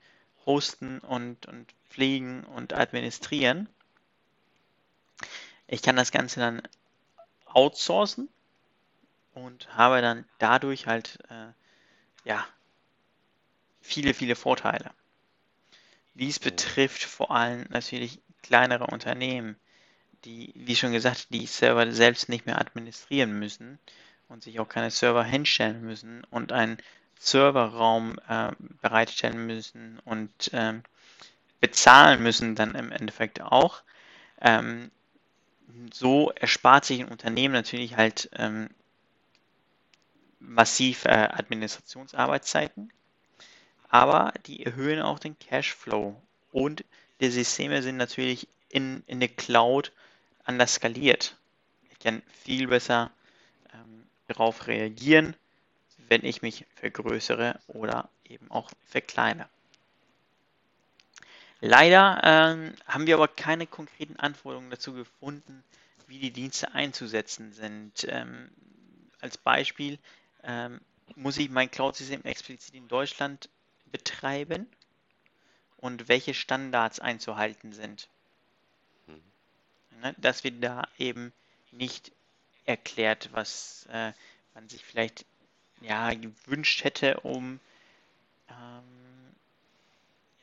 hosten 0.46 1.00
und, 1.00 1.46
und 1.46 1.74
pflegen 1.90 2.44
und 2.44 2.74
administrieren. 2.74 3.68
Ich 5.68 5.82
kann 5.82 5.96
das 5.96 6.12
Ganze 6.12 6.40
dann 6.40 6.62
outsourcen 7.46 8.30
und 9.34 9.76
habe 9.76 10.02
dann 10.02 10.26
dadurch 10.40 10.88
halt 10.88 11.20
äh, 11.30 11.48
ja 12.24 12.46
viele, 13.82 14.14
viele 14.14 14.36
Vorteile. 14.36 14.92
Dies 16.14 16.40
betrifft 16.40 17.04
vor 17.04 17.32
allem 17.32 17.66
natürlich 17.70 18.20
kleinere 18.42 18.88
Unternehmen, 18.88 19.58
die, 20.24 20.54
wie 20.56 20.76
schon 20.76 20.92
gesagt, 20.92 21.28
die 21.30 21.46
Server 21.46 21.92
selbst 21.92 22.30
nicht 22.30 22.46
mehr 22.46 22.60
administrieren 22.60 23.38
müssen 23.38 23.80
und 24.30 24.44
sich 24.44 24.60
auch 24.60 24.70
keine 24.70 24.92
Server 24.92 25.24
hinstellen 25.24 25.82
müssen 25.82 26.24
und 26.30 26.52
einen 26.52 26.78
Serverraum 27.20 28.18
äh, 28.28 28.52
bereitstellen 28.82 29.46
müssen 29.46 30.00
und 30.06 30.54
äh, 30.54 30.74
bezahlen 31.60 32.22
müssen 32.22 32.56
dann 32.56 32.76
im 32.76 32.92
Endeffekt 32.92 33.42
auch. 33.42 33.82
Ähm, 34.42 34.92
so 35.92 36.32
erspart 36.32 36.86
sich 36.86 37.02
ein 37.02 37.08
Unternehmen 37.08 37.54
natürlich 37.54 37.98
halt 37.98 38.30
ähm, 38.34 38.70
massiv 40.40 41.06
äh, 41.06 41.10
Administrationsarbeitszeiten, 41.10 42.92
aber 43.90 44.34
die 44.46 44.66
erhöhen 44.66 45.02
auch 45.02 45.20
den 45.20 45.38
Cashflow 45.40 46.22
und 46.52 46.86
die 47.20 47.30
Systeme 47.30 47.82
sind 47.82 47.98
natürlich 47.98 48.48
in, 48.70 49.04
in 49.08 49.20
der 49.20 49.30
Cloud 49.30 49.92
anders 50.44 50.76
skaliert. 50.76 51.38
Ich 51.92 52.00
kann 52.00 52.22
viel 52.44 52.68
besser 52.68 53.06
ähm, 53.06 53.15
darauf 54.28 54.68
reagieren, 54.68 55.36
wenn 56.10 56.24
ich 56.24 56.42
mich 56.42 56.66
vergrößere 56.76 57.60
oder 57.68 58.10
eben 58.26 58.50
auch 58.52 58.72
verkleinere. 58.86 59.50
Leider 61.62 62.22
ähm, 62.24 62.76
haben 62.86 63.08
wir 63.08 63.16
aber 63.16 63.28
keine 63.28 63.66
konkreten 63.66 64.18
Anforderungen 64.18 64.70
dazu 64.70 64.94
gefunden, 64.94 65.64
wie 66.08 66.20
die 66.20 66.32
Dienste 66.32 66.74
einzusetzen 66.74 67.54
sind. 67.54 68.06
Ähm, 68.10 68.50
als 69.22 69.38
Beispiel 69.38 69.98
ähm, 70.44 70.80
muss 71.16 71.38
ich 71.38 71.50
mein 71.50 71.72
Cloud-System 71.72 72.24
explizit 72.24 72.76
in 72.76 72.88
Deutschland 72.88 73.50
betreiben 73.92 74.68
und 75.78 76.08
welche 76.08 76.34
Standards 76.34 77.00
einzuhalten 77.00 77.74
sind. 77.74 78.10
Mhm. 79.08 80.02
Ne, 80.02 80.16
das 80.18 80.44
wird 80.44 80.64
da 80.64 80.88
eben 80.98 81.32
nicht 81.72 82.12
erklärt, 82.66 83.30
was 83.32 83.88
äh, 83.92 84.12
man 84.54 84.70
sich 84.70 84.84
vielleicht 84.84 85.26
ja, 85.82 86.14
gewünscht 86.14 86.84
hätte, 86.84 87.20
um 87.22 87.60
ähm, 88.50 89.36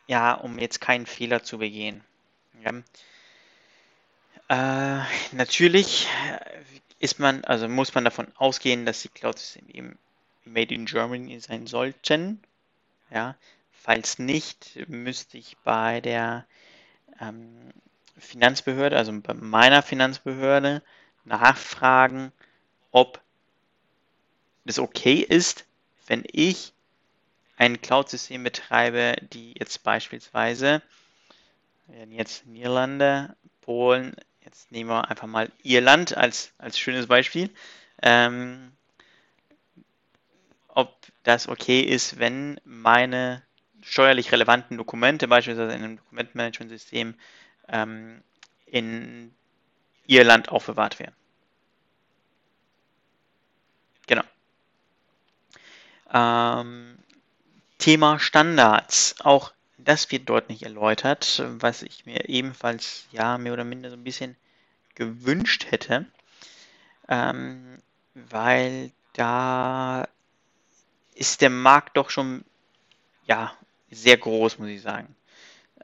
ja, 0.06 0.34
um 0.34 0.58
jetzt 0.58 0.80
keinen 0.80 1.06
Fehler 1.06 1.42
zu 1.42 1.58
begehen. 1.58 2.02
Ja. 2.62 2.82
Äh, 4.48 5.04
natürlich 5.32 6.08
ist 6.98 7.18
man, 7.18 7.44
also 7.44 7.68
muss 7.68 7.94
man 7.94 8.04
davon 8.04 8.28
ausgehen, 8.36 8.84
dass 8.84 9.02
die 9.02 9.08
Cloud-Systeme 9.08 9.72
eben 9.72 9.98
made 10.44 10.74
in 10.74 10.86
Germany 10.86 11.40
sein 11.40 11.66
sollten. 11.66 12.42
Ja, 13.10 13.36
falls 13.72 14.18
nicht, 14.18 14.88
müsste 14.88 15.38
ich 15.38 15.56
bei 15.64 16.00
der 16.00 16.46
ähm, 17.20 17.72
Finanzbehörde, 18.18 18.96
also 18.96 19.12
bei 19.20 19.34
meiner 19.34 19.82
Finanzbehörde, 19.82 20.82
nachfragen, 21.24 22.32
ob 22.90 23.20
es 24.64 24.78
okay 24.78 25.16
ist, 25.20 25.64
wenn 26.06 26.24
ich 26.30 26.72
ein 27.56 27.80
Cloud-System 27.80 28.42
betreibe, 28.42 29.16
die 29.32 29.54
jetzt 29.58 29.82
beispielsweise, 29.82 30.82
jetzt 32.10 32.46
Niederlande, 32.46 33.36
Polen, 33.60 34.14
jetzt 34.44 34.72
nehmen 34.72 34.90
wir 34.90 35.08
einfach 35.10 35.26
mal 35.26 35.50
Irland 35.62 36.16
als, 36.16 36.52
als 36.58 36.78
schönes 36.78 37.06
Beispiel, 37.06 37.50
ähm, 38.02 38.72
ob 40.68 40.94
das 41.22 41.48
okay 41.48 41.80
ist, 41.80 42.18
wenn 42.18 42.60
meine 42.64 43.42
steuerlich 43.82 44.32
relevanten 44.32 44.76
Dokumente, 44.76 45.28
beispielsweise 45.28 45.74
in 45.74 45.84
einem 45.84 45.96
Dokumentenmanagementsystem, 45.98 47.14
ähm, 47.68 48.22
in 48.66 49.34
Irland 50.06 50.48
aufbewahrt 50.48 50.98
werden. 50.98 51.14
Genau. 54.06 54.24
Ähm, 56.12 56.98
Thema 57.78 58.18
Standards. 58.18 59.16
Auch 59.20 59.52
das 59.78 60.10
wird 60.10 60.28
dort 60.28 60.48
nicht 60.48 60.62
erläutert, 60.62 61.42
was 61.44 61.82
ich 61.82 62.06
mir 62.06 62.28
ebenfalls 62.28 63.06
ja 63.10 63.38
mehr 63.38 63.52
oder 63.52 63.64
minder 63.64 63.90
so 63.90 63.96
ein 63.96 64.04
bisschen 64.04 64.36
gewünscht 64.94 65.66
hätte, 65.70 66.06
ähm, 67.08 67.78
weil 68.14 68.92
da 69.14 70.06
ist 71.14 71.40
der 71.40 71.50
Markt 71.50 71.96
doch 71.96 72.10
schon 72.10 72.44
ja 73.26 73.52
sehr 73.90 74.16
groß, 74.16 74.58
muss 74.58 74.68
ich 74.68 74.82
sagen. 74.82 75.14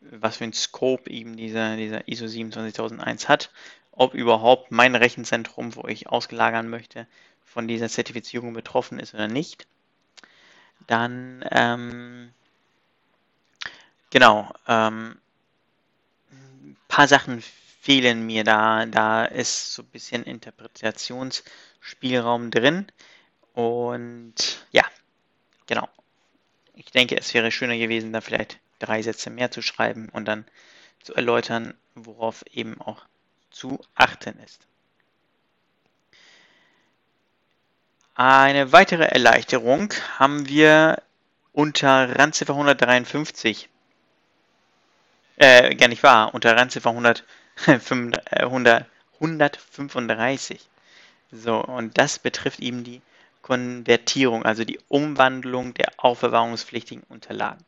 was 0.00 0.38
für 0.38 0.44
ein 0.44 0.52
Scope 0.52 1.10
eben 1.10 1.36
dieser, 1.36 1.76
dieser 1.76 2.08
ISO 2.08 2.26
27001 2.26 3.28
hat, 3.28 3.50
ob 3.92 4.14
überhaupt 4.14 4.70
mein 4.70 4.94
Rechenzentrum, 4.94 5.74
wo 5.76 5.86
ich 5.88 6.08
ausgelagern 6.08 6.68
möchte, 6.68 7.06
von 7.44 7.68
dieser 7.68 7.88
Zertifizierung 7.88 8.52
betroffen 8.52 8.98
ist 8.98 9.14
oder 9.14 9.28
nicht. 9.28 9.66
Dann, 10.86 11.44
ähm, 11.50 12.30
genau, 14.10 14.52
ähm, 14.66 15.18
paar 16.88 17.08
Sachen 17.08 17.42
fehlen 17.80 18.26
mir 18.26 18.44
da. 18.44 18.84
Da 18.86 19.24
ist 19.24 19.74
so 19.74 19.82
ein 19.82 19.88
bisschen 19.88 20.24
Interpretationsspielraum 20.24 22.50
drin. 22.50 22.86
Und 23.54 24.66
ja, 24.72 24.84
genau. 25.66 25.88
Ich 26.74 26.90
denke, 26.90 27.16
es 27.16 27.32
wäre 27.34 27.50
schöner 27.50 27.76
gewesen, 27.76 28.12
da 28.12 28.20
vielleicht 28.20 28.58
drei 28.78 29.02
Sätze 29.02 29.30
mehr 29.30 29.50
zu 29.50 29.62
schreiben 29.62 30.08
und 30.10 30.26
dann 30.26 30.44
zu 31.02 31.14
erläutern, 31.14 31.74
worauf 31.94 32.44
eben 32.52 32.80
auch 32.80 33.04
zu 33.50 33.80
achten 33.94 34.38
ist. 34.40 34.66
Eine 38.14 38.72
weitere 38.72 39.04
Erleichterung 39.04 39.94
haben 40.18 40.48
wir 40.48 41.02
unter 41.52 42.18
Randziffer 42.18 42.52
153 42.52 43.68
äh, 45.38 45.74
gar 45.74 45.88
nicht 45.88 46.02
wahr. 46.02 46.34
Unter 46.34 46.56
Randziffer 46.56 46.90
100, 46.90 47.24
100, 47.66 48.88
135. 49.20 50.68
So, 51.30 51.62
und 51.62 51.98
das 51.98 52.18
betrifft 52.18 52.60
eben 52.60 52.84
die 52.84 53.00
Konvertierung, 53.42 54.44
also 54.44 54.64
die 54.64 54.80
Umwandlung 54.88 55.74
der 55.74 55.92
aufbewahrungspflichtigen 55.96 57.02
Unterlagen. 57.08 57.64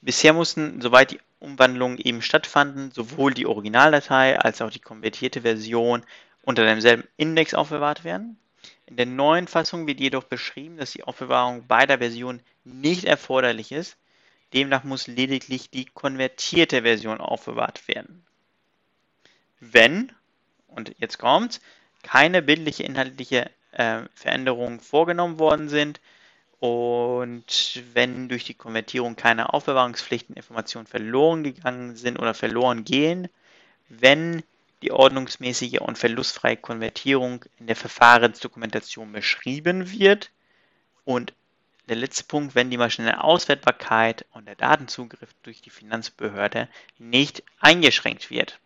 Bisher 0.00 0.32
mussten, 0.32 0.80
soweit 0.80 1.10
die 1.10 1.20
Umwandlungen 1.40 1.98
eben 1.98 2.22
stattfanden, 2.22 2.92
sowohl 2.92 3.34
die 3.34 3.46
Originaldatei 3.46 4.38
als 4.38 4.62
auch 4.62 4.70
die 4.70 4.80
konvertierte 4.80 5.42
Version 5.42 6.02
unter 6.42 6.64
demselben 6.64 7.04
Index 7.16 7.54
aufbewahrt 7.54 8.04
werden. 8.04 8.38
In 8.86 8.96
der 8.96 9.06
neuen 9.06 9.48
Fassung 9.48 9.86
wird 9.86 10.00
jedoch 10.00 10.24
beschrieben, 10.24 10.76
dass 10.76 10.92
die 10.92 11.02
Aufbewahrung 11.04 11.66
beider 11.66 11.98
Versionen 11.98 12.40
nicht 12.64 13.04
erforderlich 13.04 13.72
ist, 13.72 13.96
Demnach 14.52 14.84
muss 14.84 15.06
lediglich 15.06 15.70
die 15.70 15.86
konvertierte 15.86 16.82
Version 16.82 17.20
aufbewahrt 17.20 17.88
werden. 17.88 18.24
Wenn, 19.60 20.12
und 20.68 20.94
jetzt 20.98 21.18
kommt, 21.18 21.60
keine 22.02 22.42
bildliche 22.42 22.84
inhaltliche 22.84 23.50
äh, 23.72 24.02
Veränderungen 24.14 24.80
vorgenommen 24.80 25.38
worden 25.38 25.68
sind 25.68 26.00
und 26.60 27.82
wenn 27.92 28.28
durch 28.28 28.44
die 28.44 28.54
Konvertierung 28.54 29.16
keine 29.16 29.52
Aufbewahrungspflichteninformationen 29.52 30.86
verloren 30.86 31.42
gegangen 31.42 31.96
sind 31.96 32.18
oder 32.18 32.32
verloren 32.32 32.84
gehen, 32.84 33.28
wenn 33.88 34.42
die 34.82 34.92
ordnungsmäßige 34.92 35.80
und 35.80 35.98
verlustfreie 35.98 36.56
Konvertierung 36.56 37.44
in 37.58 37.66
der 37.66 37.76
Verfahrensdokumentation 37.76 39.12
beschrieben 39.12 39.90
wird 39.90 40.30
und 41.04 41.34
der 41.88 41.96
letzte 41.96 42.24
Punkt, 42.24 42.54
wenn 42.54 42.70
die 42.70 42.78
maschinelle 42.78 43.22
Auswertbarkeit 43.22 44.26
und 44.32 44.46
der 44.46 44.56
Datenzugriff 44.56 45.32
durch 45.42 45.60
die 45.62 45.70
Finanzbehörde 45.70 46.68
nicht 46.98 47.42
eingeschränkt 47.60 48.30
wird. 48.30 48.58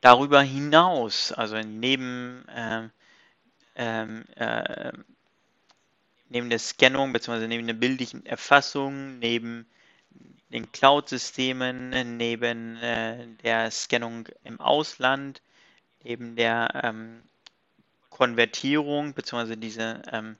Darüber 0.00 0.42
hinaus, 0.42 1.32
also 1.32 1.56
neben, 1.60 2.44
äh, 2.48 2.88
äh, 3.74 4.92
neben 6.28 6.50
der 6.50 6.58
Scannung 6.58 7.12
bzw. 7.12 7.46
neben 7.46 7.66
der 7.66 7.74
bildlichen 7.74 8.26
Erfassung, 8.26 9.18
neben 9.18 9.66
den 10.50 10.70
Cloud-Systemen, 10.70 12.16
neben 12.16 12.76
äh, 12.76 13.26
der 13.42 13.70
Scannung 13.70 14.28
im 14.44 14.60
Ausland, 14.60 15.40
neben 16.04 16.36
der 16.36 16.80
ähm, 16.82 17.22
Konvertierung 18.10 19.14
bzw. 19.14 19.56
diese 19.56 20.02
ähm, 20.12 20.36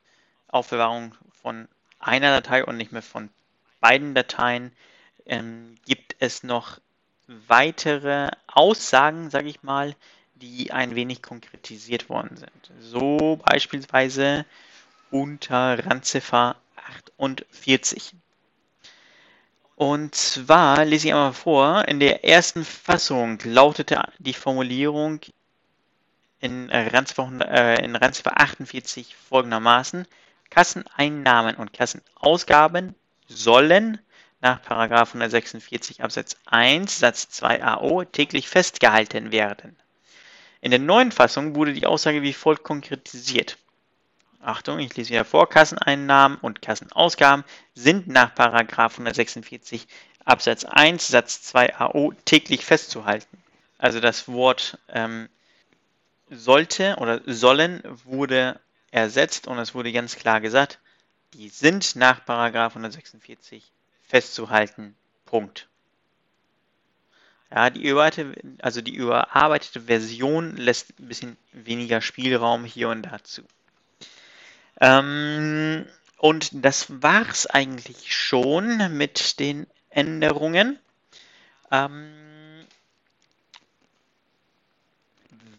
Aufbewahrung 0.53 1.15
von 1.43 1.67
einer 1.99 2.31
Datei 2.31 2.65
und 2.65 2.77
nicht 2.77 2.93
mehr 2.93 3.03
von 3.03 3.31
beiden 3.81 4.15
Dateien, 4.15 4.73
ähm, 5.27 5.75
gibt 5.85 6.17
es 6.21 6.43
noch 6.43 6.79
weitere 7.27 8.31
Aussagen, 8.47 9.31
sage 9.31 9.49
ich 9.49 9.63
mal, 9.63 9.95
die 10.35 10.73
ein 10.73 10.95
wenig 10.95 11.23
konkretisiert 11.23 12.09
worden 12.09 12.37
sind. 12.37 12.73
So 12.81 13.41
beispielsweise 13.45 14.45
unter 15.11 15.85
Randziffer 15.87 16.57
48. 17.17 18.15
Und 19.77 20.15
zwar 20.15 20.85
lese 20.85 21.09
ich 21.09 21.15
einmal 21.15 21.33
vor, 21.33 21.89
in 21.89 21.99
der 21.99 22.25
ersten 22.25 22.65
Fassung 22.65 23.39
lautete 23.45 24.03
die 24.19 24.35
Formulierung 24.35 25.21
in 26.41 26.71
Randziffer, 26.71 27.31
äh, 27.49 27.85
in 27.85 27.97
Randziffer 27.97 28.39
48 28.39 29.15
folgendermaßen, 29.17 30.07
Kasseneinnahmen 30.53 31.57
und 31.57 31.73
Kassenausgaben 31.73 32.95
sollen 33.27 33.99
nach 34.43 34.61
146 34.69 36.03
Absatz 36.03 36.37
1 36.45 36.99
Satz 36.99 37.31
2 37.31 37.65
AO 37.65 38.05
täglich 38.05 38.49
festgehalten 38.49 39.33
werden. 39.33 39.75
In 40.61 40.71
der 40.71 40.79
neuen 40.79 41.11
Fassung 41.11 41.55
wurde 41.55 41.73
die 41.73 41.87
Aussage 41.87 42.21
wie 42.21 42.35
folgt 42.35 42.65
konkretisiert. 42.65 43.57
Achtung, 44.43 44.79
ich 44.79 44.95
lese 44.95 45.11
wieder 45.11 45.25
vor. 45.25 45.49
Kasseneinnahmen 45.49 46.37
und 46.37 46.61
Kassenausgaben 46.61 47.45
sind 47.75 48.09
nach 48.09 48.37
146 48.37 49.87
Absatz 50.27 50.67
1 50.67 51.09
Satz 51.09 51.41
2 51.45 51.77
AO 51.77 52.13
täglich 52.27 52.67
festzuhalten. 52.67 53.43
Also 53.79 54.01
das 54.01 54.29
Wort 54.29 54.79
ähm, 54.91 55.31
sollte 56.29 56.97
oder 56.97 57.23
sollen 57.25 57.83
wurde 58.05 58.61
ersetzt 58.93 59.49
und 59.49 59.59
es 59.59 59.75
wurde 59.75 59.91
ganz 59.91 60.15
klar 60.15 60.41
gesagt, 60.41 60.79
die 61.35 61.49
sind 61.49 61.97
nach 61.97 62.21
146 62.29 63.73
festzuhalten. 64.07 64.95
Punkt. 65.25 65.69
Ja, 67.51 67.71
die 67.71 67.83
überarbeitete, 67.83 68.41
also 68.63 68.81
die 68.81 68.95
überarbeitete 68.95 69.83
Version 69.83 70.57
lässt 70.57 70.99
ein 70.99 71.09
bisschen 71.09 71.37
weniger 71.53 72.01
Spielraum 72.01 72.65
hier 72.65 72.91
und 72.91 73.03
dazu. 73.03 73.43
Ähm, 74.81 75.87
und 76.19 76.51
das 76.53 77.03
war 77.03 77.29
es 77.29 77.47
eigentlich 77.47 78.15
schon 78.15 78.97
mit 78.97 79.39
den 79.39 79.67
Änderungen. 79.91 80.79
Ähm, 81.71 82.32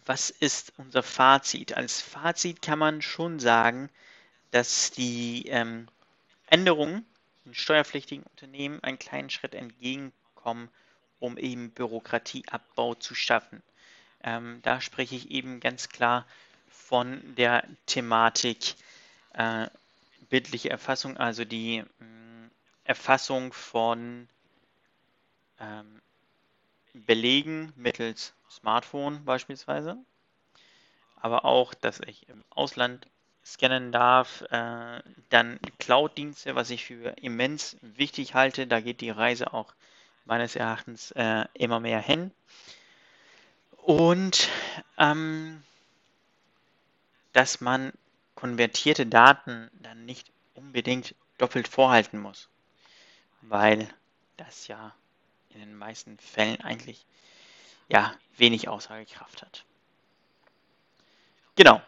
was 0.06 0.30
ist 0.30 0.74
unser 0.78 1.04
Fazit? 1.04 1.76
Als 1.76 2.02
Fazit 2.02 2.62
kann 2.62 2.80
man 2.80 3.02
schon 3.02 3.40
sagen, 3.40 3.90
dass 4.52 4.92
die 4.92 5.48
ähm, 5.48 5.88
Änderungen 6.48 7.06
in 7.46 7.54
steuerpflichtigen 7.54 8.24
Unternehmen 8.24 8.82
einen 8.84 9.00
kleinen 9.00 9.30
Schritt 9.30 9.56
entgegenkommen, 9.56 10.70
um 11.20 11.38
eben 11.38 11.72
Bürokratieabbau 11.72 12.96
zu 12.96 13.16
schaffen. 13.16 13.62
Ähm, 14.24 14.60
da 14.62 14.82
spreche 14.82 15.16
ich 15.16 15.32
eben 15.32 15.60
ganz 15.60 15.90
klar 15.90 16.26
von 16.70 17.36
der 17.36 17.68
Thematik 17.86 18.76
äh, 19.34 19.68
bildliche 20.30 20.70
Erfassung, 20.70 21.18
also 21.18 21.46
die 21.46 21.84
mh, 22.00 22.06
mm, 22.06 22.52
Erfassung 22.86 23.54
von 23.54 24.28
ähm, 25.60 26.02
Belegen 26.94 27.74
mittels 27.76 28.34
Smartphone 28.56 29.26
beispielsweise, 29.26 29.98
aber 31.16 31.46
auch, 31.46 31.74
dass 31.74 32.00
ich 32.02 32.28
im 32.30 32.44
Ausland 32.50 33.08
scannen 33.46 33.92
darf, 33.92 34.42
äh, 34.50 35.02
dann 35.30 35.60
Cloud-Dienste, 35.80 36.56
was 36.56 36.70
ich 36.70 36.86
für 36.86 37.10
immens 37.18 37.78
wichtig 37.82 38.34
halte, 38.34 38.68
da 38.68 38.80
geht 38.80 39.02
die 39.02 39.10
Reise 39.10 39.54
auch 39.54 39.74
meines 40.26 40.56
Erachtens 40.56 41.12
äh, 41.12 41.46
immer 41.54 41.80
mehr 41.80 42.00
hin. 42.00 42.32
Und 43.78 44.48
ähm, 44.98 45.62
dass 47.34 47.60
man 47.60 47.92
konvertierte 48.36 49.06
Daten 49.06 49.70
dann 49.74 50.06
nicht 50.06 50.32
unbedingt 50.54 51.16
doppelt 51.38 51.68
vorhalten 51.68 52.20
muss, 52.20 52.48
weil 53.42 53.90
das 54.38 54.68
ja 54.68 54.94
in 55.50 55.60
den 55.60 55.76
meisten 55.76 56.18
Fällen 56.18 56.62
eigentlich 56.62 57.06
ja 57.90 58.14
wenig 58.38 58.68
Aussagekraft 58.68 59.42
hat. 59.42 59.66
Genau. 61.56 61.82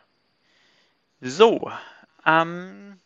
So, 1.22 1.72
ähm, 2.26 3.00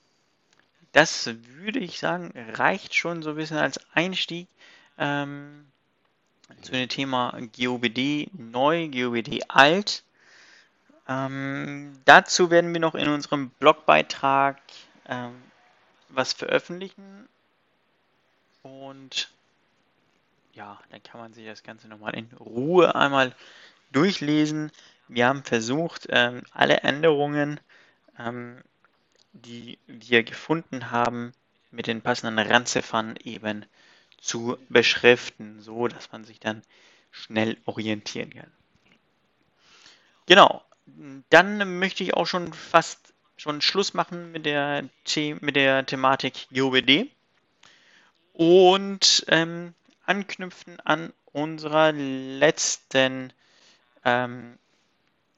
das 0.91 1.29
würde 1.43 1.79
ich 1.79 1.99
sagen, 1.99 2.33
reicht 2.53 2.95
schon 2.95 3.21
so 3.21 3.31
ein 3.31 3.35
bisschen 3.35 3.57
als 3.57 3.79
Einstieg 3.93 4.47
ähm, 4.97 5.65
zu 6.61 6.71
dem 6.71 6.89
Thema 6.89 7.37
GOBD 7.55 8.29
neu, 8.33 8.89
GOBD 8.89 9.43
alt. 9.47 10.03
Ähm, 11.07 11.99
dazu 12.05 12.51
werden 12.51 12.73
wir 12.73 12.81
noch 12.81 12.95
in 12.95 13.07
unserem 13.07 13.49
Blogbeitrag 13.51 14.57
ähm, 15.07 15.41
was 16.09 16.33
veröffentlichen. 16.33 17.27
Und 18.63 19.29
ja, 20.59 20.77
dann 20.89 21.01
kann 21.01 21.21
man 21.21 21.31
sich 21.33 21.45
das 21.45 21.63
Ganze 21.63 21.87
nochmal 21.87 22.15
in 22.15 22.29
Ruhe 22.37 22.93
einmal 22.93 23.33
durchlesen. 23.93 24.73
Wir 25.07 25.27
haben 25.27 25.43
versucht, 25.45 26.07
ähm, 26.09 26.43
alle 26.51 26.81
Änderungen, 26.81 27.61
ähm, 28.19 28.61
die 29.31 29.79
wir 29.87 30.23
gefunden 30.23 30.91
haben, 30.91 31.31
mit 31.71 31.87
den 31.87 32.01
passenden 32.01 32.37
Randziffern 32.39 33.15
eben 33.23 33.65
zu 34.19 34.57
beschriften, 34.67 35.61
so 35.61 35.87
dass 35.87 36.11
man 36.11 36.25
sich 36.25 36.41
dann 36.41 36.61
schnell 37.09 37.55
orientieren 37.63 38.33
kann. 38.33 38.51
Genau, 40.25 40.61
dann 41.29 41.79
möchte 41.79 42.03
ich 42.03 42.15
auch 42.15 42.27
schon 42.27 42.51
fast 42.51 43.13
schon 43.37 43.61
Schluss 43.61 43.93
machen 43.93 44.33
mit 44.33 44.45
der, 44.45 44.89
The 45.07 45.37
mit 45.39 45.55
der 45.55 45.85
Thematik 45.85 46.47
GOBD 46.51 47.09
und 48.33 49.23
ähm, 49.29 49.73
anknüpfen 50.09 50.79
an 50.81 51.13
unserer 51.31 51.91
letzten 51.91 53.31
ähm, 54.03 54.57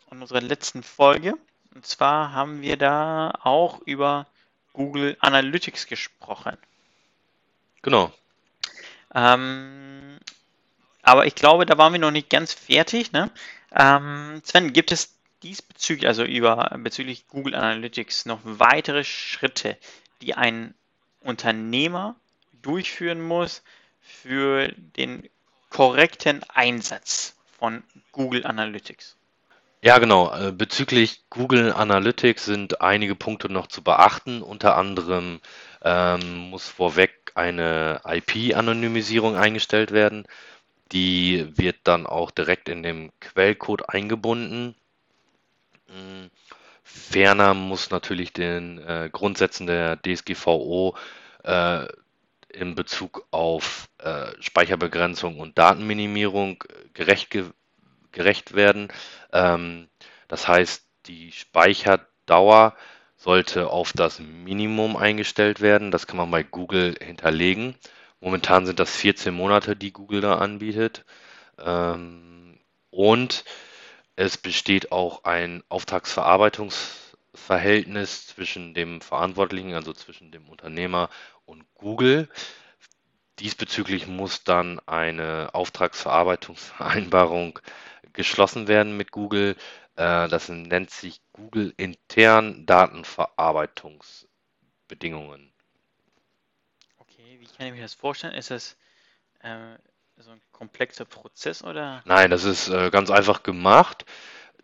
an 0.10 0.22
unserer 0.22 0.42
letzten 0.42 0.82
Folge. 0.84 1.34
Und 1.74 1.86
zwar 1.86 2.34
haben 2.34 2.62
wir 2.62 2.78
da 2.78 3.34
auch 3.44 3.82
über 3.86 4.28
Google 4.74 5.18
Analytics 5.20 5.88
gesprochen. 5.88 6.58
Genau. 7.82 8.12
Ähm, 9.14 10.20
aber 11.02 11.26
ich 11.26 11.36
glaube, 11.36 11.66
da 11.66 11.78
waren 11.78 11.94
wir 11.94 12.00
noch 12.00 12.12
nicht 12.12 12.30
ganz 12.30 12.54
fertig. 12.54 13.12
Ne? 13.12 13.30
Ähm, 13.74 14.42
Sven, 14.44 14.74
gibt 14.74 14.92
es 14.92 15.16
diesbezüglich, 15.44 16.08
also 16.08 16.24
über 16.24 16.78
bezüglich 16.78 17.28
Google 17.28 17.56
Analytics, 17.56 18.26
noch 18.26 18.40
weitere 18.44 19.04
Schritte, 19.04 19.78
die 20.22 20.36
ein 20.36 20.74
Unternehmer 21.22 22.16
durchführen 22.62 23.22
muss 23.22 23.64
für 24.02 24.70
den 24.98 25.30
korrekten 25.70 26.44
Einsatz 26.50 27.36
von 27.58 27.84
Google 28.12 28.46
Analytics? 28.46 29.16
Ja, 29.84 29.98
genau. 29.98 30.32
Äh, 30.32 30.52
bezüglich 30.52 31.24
Google 31.30 31.74
Analytics 31.74 32.46
sind 32.46 32.82
einige 32.82 33.16
Punkte 33.16 33.52
noch 33.52 33.66
zu 33.68 33.84
beachten. 33.84 34.44
Unter 34.44 34.78
anderem 34.78 35.40
ähm, 35.84 36.50
muss 36.52 36.68
vorweg 36.68 37.32
eine 37.34 38.02
IP-Anonymisierung 38.06 39.36
eingestellt 39.36 39.92
werden. 39.92 40.26
Die 40.92 41.48
wird 41.58 41.78
dann 41.86 42.06
auch 42.06 42.30
direkt 42.30 42.70
in 42.70 42.84
dem 42.84 43.12
Quellcode 43.22 43.90
eingebunden. 43.90 44.76
Mm, 45.88 46.28
ferner 46.84 47.54
muss 47.56 47.90
natürlich 47.90 48.34
den 48.34 48.78
äh, 48.80 49.10
Grundsätzen 49.12 49.66
der 49.66 49.98
DSGVO 49.98 50.96
äh, 51.44 51.88
in 52.54 52.76
Bezug 52.76 53.28
auf 53.32 53.90
äh, 54.00 54.32
Speicherbegrenzung 54.40 55.40
und 55.40 55.58
Datenminimierung 55.58 56.64
gerecht, 56.94 57.30
ge 57.30 57.46
gerecht 58.12 58.56
werden. 58.56 58.90
Ähm, 59.32 59.88
das 60.28 60.48
heißt, 60.48 60.86
die 61.06 61.32
Speicherdauer 61.32 62.76
sollte 63.16 63.70
auf 63.70 63.94
das 63.94 64.20
Minimum 64.20 64.98
eingestellt 64.98 65.62
werden. 65.62 65.92
Das 65.92 66.08
kann 66.08 66.18
man 66.18 66.32
bei 66.32 66.44
Google 66.44 66.96
hinterlegen. 67.00 67.76
Momentan 68.20 68.66
sind 68.66 68.80
das 68.80 68.96
14 68.96 69.34
Monate, 69.34 69.76
die 69.76 69.94
Google 69.94 70.22
da 70.22 70.36
anbietet. 70.36 71.06
Ähm, 71.60 72.60
und 72.90 73.46
es 74.16 74.38
besteht 74.38 74.92
auch 74.92 75.24
ein 75.24 75.64
Auftragsverarbeitungsverhältnis 77.34 78.28
zwischen 78.28 78.74
dem 78.74 79.00
Verantwortlichen, 79.02 79.74
also 79.74 79.94
zwischen 79.94 80.32
dem 80.32 80.50
Unternehmer 80.50 81.10
und 81.46 81.64
Google. 81.76 82.28
Diesbezüglich 83.40 84.08
muss 84.08 84.44
dann 84.44 84.80
eine 84.86 85.52
Auftragsverarbeitungsvereinbarung 85.54 87.60
geschlossen 88.14 88.68
werden 88.68 88.98
mit 88.98 89.12
Google. 89.12 89.56
Äh, 89.96 90.28
das 90.28 90.50
nennt 90.50 90.90
sich 90.92 91.22
Google 91.34 91.74
intern 91.78 92.66
Datenverarbeitungsbedingungen. 92.66 95.54
Okay, 96.98 97.38
wie 97.40 97.48
kann 97.48 97.68
ich 97.68 97.74
mir 97.74 97.82
das 97.82 97.94
vorstellen? 97.94 98.34
Ist 98.34 98.52
das 98.52 98.76
äh, 99.40 99.76
so 100.18 100.32
ein 100.32 100.42
komplexer 100.52 101.06
Prozess 101.06 101.64
oder? 101.64 102.02
Nein, 102.06 102.30
das 102.30 102.44
ist 102.44 102.68
äh, 102.68 102.90
ganz 102.92 103.10
einfach 103.10 103.44
gemacht. 103.44 104.04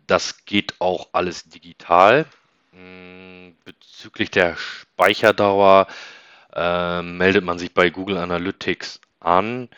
Das 0.06 0.44
geht 0.44 0.78
auch 0.80 1.08
alles 1.12 1.44
digital. 1.44 2.26
Bezüglich 3.64 4.30
der 4.30 4.56
Speicherdauer 4.56 5.88
äh, 6.54 7.02
meldet 7.02 7.44
man 7.44 7.58
sich 7.58 7.74
bei 7.74 7.90
Google 7.90 8.18
Analytics 8.18 9.00
an 9.20 9.68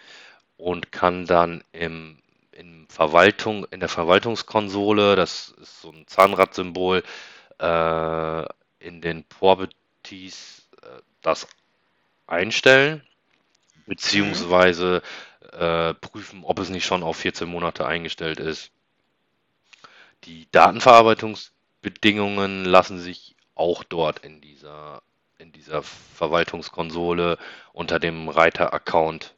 und 0.57 0.93
kann 0.93 1.27
dann 1.27 1.65
im, 1.73 2.19
in, 2.53 2.87
Verwaltung, 2.89 3.65
in 3.71 3.81
der 3.81 3.89
Verwaltungskonsole, 3.89 5.17
das 5.17 5.55
ist 5.61 5.81
so 5.81 5.91
ein 5.91 6.07
Zahnradsymbol, 6.07 7.03
äh, 7.59 8.45
in 8.79 9.01
den 9.01 9.25
Properties 9.25 10.69
äh, 10.83 11.01
das 11.23 11.49
einstellen, 12.27 13.03
beziehungsweise 13.87 15.03
äh, 15.53 15.95
prüfen, 15.95 16.45
ob 16.45 16.59
es 16.59 16.69
nicht 16.69 16.85
schon 16.85 17.03
auf 17.03 17.17
14 17.17 17.49
Monate 17.49 17.87
eingestellt 17.87 18.41
ist. 18.41 18.71
Die 20.25 20.47
Datenverarbeitungsbedingungen 21.83 22.65
lassen 22.65 22.99
sich 22.99 23.37
auch 23.55 23.85
dort 23.85 24.21
in 24.21 24.41
dieser, 24.41 25.03
in 25.39 25.53
dieser 25.53 25.83
Verwaltungskonsole 25.83 27.39
unter 27.73 27.99
dem 27.99 28.29
Reiter 28.29 28.73
Account 28.73 29.35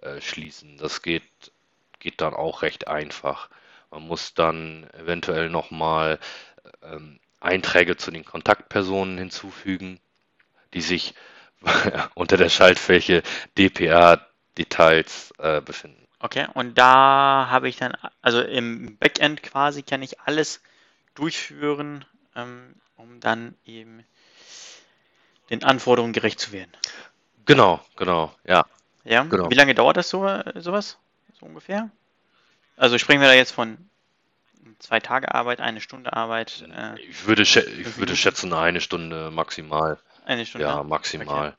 äh, 0.00 0.20
schließen. 0.20 0.76
Das 0.78 1.02
geht, 1.02 1.22
geht 1.98 2.20
dann 2.20 2.34
auch 2.34 2.62
recht 2.62 2.88
einfach. 2.88 3.48
Man 3.90 4.02
muss 4.02 4.34
dann 4.34 4.88
eventuell 4.94 5.50
nochmal 5.50 6.18
ähm, 6.82 7.20
Einträge 7.40 7.96
zu 7.96 8.10
den 8.10 8.24
Kontaktpersonen 8.24 9.18
hinzufügen, 9.18 10.00
die 10.74 10.80
sich 10.80 11.14
unter 12.14 12.36
der 12.36 12.48
Schaltfläche 12.48 13.22
DPA 13.58 14.26
Details 14.58 15.32
äh, 15.38 15.60
befinden. 15.60 16.06
Okay, 16.20 16.46
und 16.54 16.78
da 16.78 17.48
habe 17.50 17.68
ich 17.68 17.76
dann, 17.76 17.96
also 18.20 18.40
im 18.40 18.96
Backend 18.98 19.42
quasi 19.42 19.82
kann 19.82 20.02
ich 20.02 20.20
alles 20.20 20.62
durchführen, 21.14 22.04
ähm, 22.34 22.74
um 22.96 23.20
dann 23.20 23.56
eben 23.64 24.04
den 25.50 25.64
Anforderungen 25.64 26.12
gerecht 26.12 26.40
zu 26.40 26.52
werden. 26.52 26.72
Genau, 27.44 27.84
genau, 27.96 28.34
ja. 28.44 28.64
Ja, 29.04 29.24
genau. 29.24 29.50
wie 29.50 29.54
lange 29.54 29.74
dauert 29.74 29.96
das 29.96 30.08
so, 30.08 30.26
sowas? 30.54 30.98
So 31.38 31.46
ungefähr? 31.46 31.90
Also 32.76 32.98
sprechen 32.98 33.20
wir 33.20 33.28
da 33.28 33.34
jetzt 33.34 33.50
von 33.50 33.78
zwei 34.78 35.00
Tage 35.00 35.34
Arbeit, 35.34 35.60
eine 35.60 35.80
Stunde 35.80 36.12
Arbeit? 36.12 36.64
Äh, 36.72 37.00
ich 37.00 37.26
würde, 37.26 37.42
ich 37.42 37.96
würde 37.96 38.16
schätzen, 38.16 38.52
eine 38.52 38.80
Stunde 38.80 39.30
maximal. 39.30 39.98
Eine 40.24 40.46
Stunde? 40.46 40.66
Ja, 40.66 40.82
maximal. 40.82 41.48
Okay. 41.48 41.56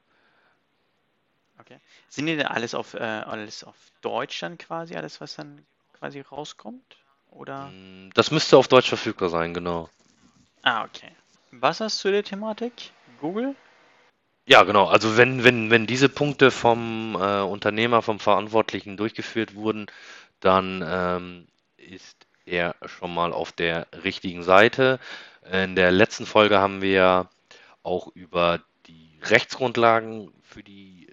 Okay. 1.59 1.79
Sind 2.09 2.25
die 2.25 2.35
denn 2.35 2.47
alles 2.47 2.73
auf, 2.73 2.93
äh, 2.93 2.99
alles 2.99 3.63
auf 3.63 3.75
Deutsch 4.01 4.39
dann 4.39 4.57
quasi, 4.57 4.95
alles 4.95 5.21
was 5.21 5.35
dann 5.35 5.65
quasi 5.93 6.19
rauskommt? 6.21 6.97
Oder? 7.35 7.65
Mm, 7.67 8.11
das 8.13 8.31
müsste 8.31 8.57
auf 8.57 8.67
Deutsch 8.67 8.89
verfügbar 8.89 9.29
sein, 9.29 9.53
genau. 9.53 9.89
Ah, 10.61 10.83
okay. 10.85 11.11
Was 11.51 11.79
hast 11.79 12.03
du 12.03 12.11
der 12.11 12.23
Thematik? 12.23 12.91
Google? 13.19 13.55
Ja, 14.45 14.63
genau. 14.63 14.87
Also 14.87 15.17
wenn, 15.17 15.43
wenn, 15.43 15.69
wenn 15.69 15.87
diese 15.87 16.09
Punkte 16.09 16.51
vom 16.51 17.15
äh, 17.15 17.41
Unternehmer, 17.41 18.01
vom 18.01 18.19
Verantwortlichen 18.19 18.97
durchgeführt 18.97 19.55
wurden, 19.55 19.87
dann 20.39 20.83
ähm, 20.85 21.47
ist 21.77 22.27
er 22.45 22.75
schon 22.85 23.13
mal 23.13 23.31
auf 23.31 23.51
der 23.51 23.87
richtigen 24.03 24.43
Seite. 24.43 24.99
In 25.49 25.75
der 25.75 25.91
letzten 25.91 26.25
Folge 26.25 26.59
haben 26.59 26.81
wir 26.81 27.29
auch 27.83 28.07
über 28.15 28.59
die 28.87 29.19
Rechtsgrundlagen 29.23 30.31
für 30.41 30.63
die, 30.63 31.07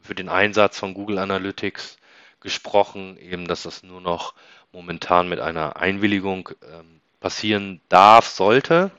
für 0.00 0.14
den 0.14 0.28
Einsatz 0.28 0.78
von 0.78 0.94
Google 0.94 1.18
Analytics 1.18 1.98
gesprochen, 2.40 3.16
eben 3.18 3.46
dass 3.46 3.64
das 3.64 3.82
nur 3.82 4.00
noch 4.00 4.34
momentan 4.76 5.28
mit 5.28 5.40
einer 5.40 5.76
Einwilligung 5.76 6.50
ähm, 6.62 7.00
passieren 7.18 7.80
darf, 7.88 8.28
sollte. 8.28 8.90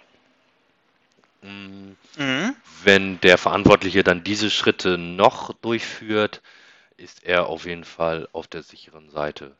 Mm, 1.43 1.91
Mhm. 2.17 2.55
Wenn 2.83 3.21
der 3.21 3.37
Verantwortliche 3.37 4.03
dann 4.03 4.23
diese 4.23 4.49
Schritte 4.49 4.97
noch 4.97 5.53
durchführt, 5.53 6.41
ist 6.97 7.23
er 7.23 7.45
auf 7.45 7.65
jeden 7.65 7.83
Fall 7.83 8.27
auf 8.31 8.47
der 8.47 8.63
sicheren 8.63 9.09
Seite. 9.11 9.55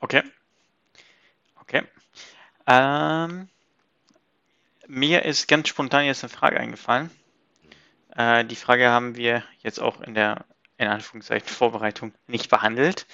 Okay. 0.00 0.22
Okay. 1.62 1.82
Ähm, 2.66 3.48
mir 4.86 5.24
ist 5.24 5.48
ganz 5.48 5.68
spontan 5.68 6.04
jetzt 6.04 6.22
eine 6.24 6.30
Frage 6.30 6.60
eingefallen. 6.60 7.10
Äh, 8.14 8.44
die 8.44 8.56
Frage 8.56 8.90
haben 8.90 9.16
wir 9.16 9.42
jetzt 9.62 9.80
auch 9.80 10.02
in 10.02 10.14
der, 10.14 10.44
in 10.76 10.88
Anführungszeichen, 10.88 11.48
Vorbereitung 11.48 12.12
nicht 12.26 12.50
behandelt. 12.50 13.06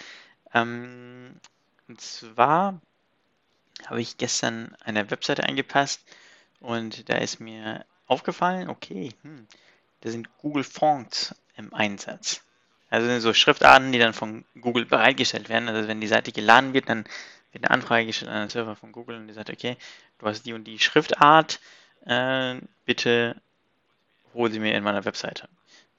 Ähm, 0.54 1.40
und 1.88 2.00
zwar 2.00 2.80
habe 3.86 4.00
ich 4.00 4.16
gestern 4.16 4.74
eine 4.80 5.10
Webseite 5.10 5.44
eingepasst 5.44 6.00
und 6.60 7.08
da 7.08 7.16
ist 7.16 7.40
mir 7.40 7.84
aufgefallen, 8.06 8.68
okay, 8.68 9.10
hm, 9.22 9.46
da 10.00 10.10
sind 10.10 10.28
Google 10.38 10.64
Fonts 10.64 11.34
im 11.56 11.74
Einsatz. 11.74 12.42
Also 12.90 13.08
sind 13.08 13.20
so 13.20 13.34
Schriftarten, 13.34 13.92
die 13.92 13.98
dann 13.98 14.14
von 14.14 14.44
Google 14.60 14.86
bereitgestellt 14.86 15.48
werden. 15.48 15.68
Also 15.68 15.88
wenn 15.88 16.00
die 16.00 16.06
Seite 16.06 16.30
geladen 16.30 16.72
wird, 16.74 16.88
dann 16.88 17.04
wird 17.52 17.64
eine 17.64 17.70
Anfrage 17.70 18.06
gestellt 18.06 18.30
an 18.30 18.40
den 18.40 18.50
Server 18.50 18.76
von 18.76 18.92
Google 18.92 19.16
und 19.16 19.26
die 19.26 19.34
sagt, 19.34 19.50
okay, 19.50 19.76
du 20.18 20.26
hast 20.26 20.44
die 20.46 20.52
und 20.52 20.64
die 20.64 20.78
Schriftart, 20.78 21.60
äh, 22.06 22.56
bitte 22.84 23.40
hol 24.32 24.50
sie 24.50 24.60
mir 24.60 24.74
in 24.74 24.84
meiner 24.84 25.04
Webseite. 25.04 25.48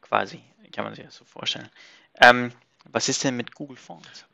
Quasi, 0.01 0.41
kann 0.71 0.85
man 0.85 0.95
sich 0.95 1.03
das 1.03 1.15
so 1.15 1.25
vorstellen. 1.25 1.69
Ähm, 2.21 2.51
was 2.85 3.09
ist 3.09 3.23
denn 3.23 3.35
mit 3.35 3.55
Google 3.55 3.77
Fonts? 3.77 4.25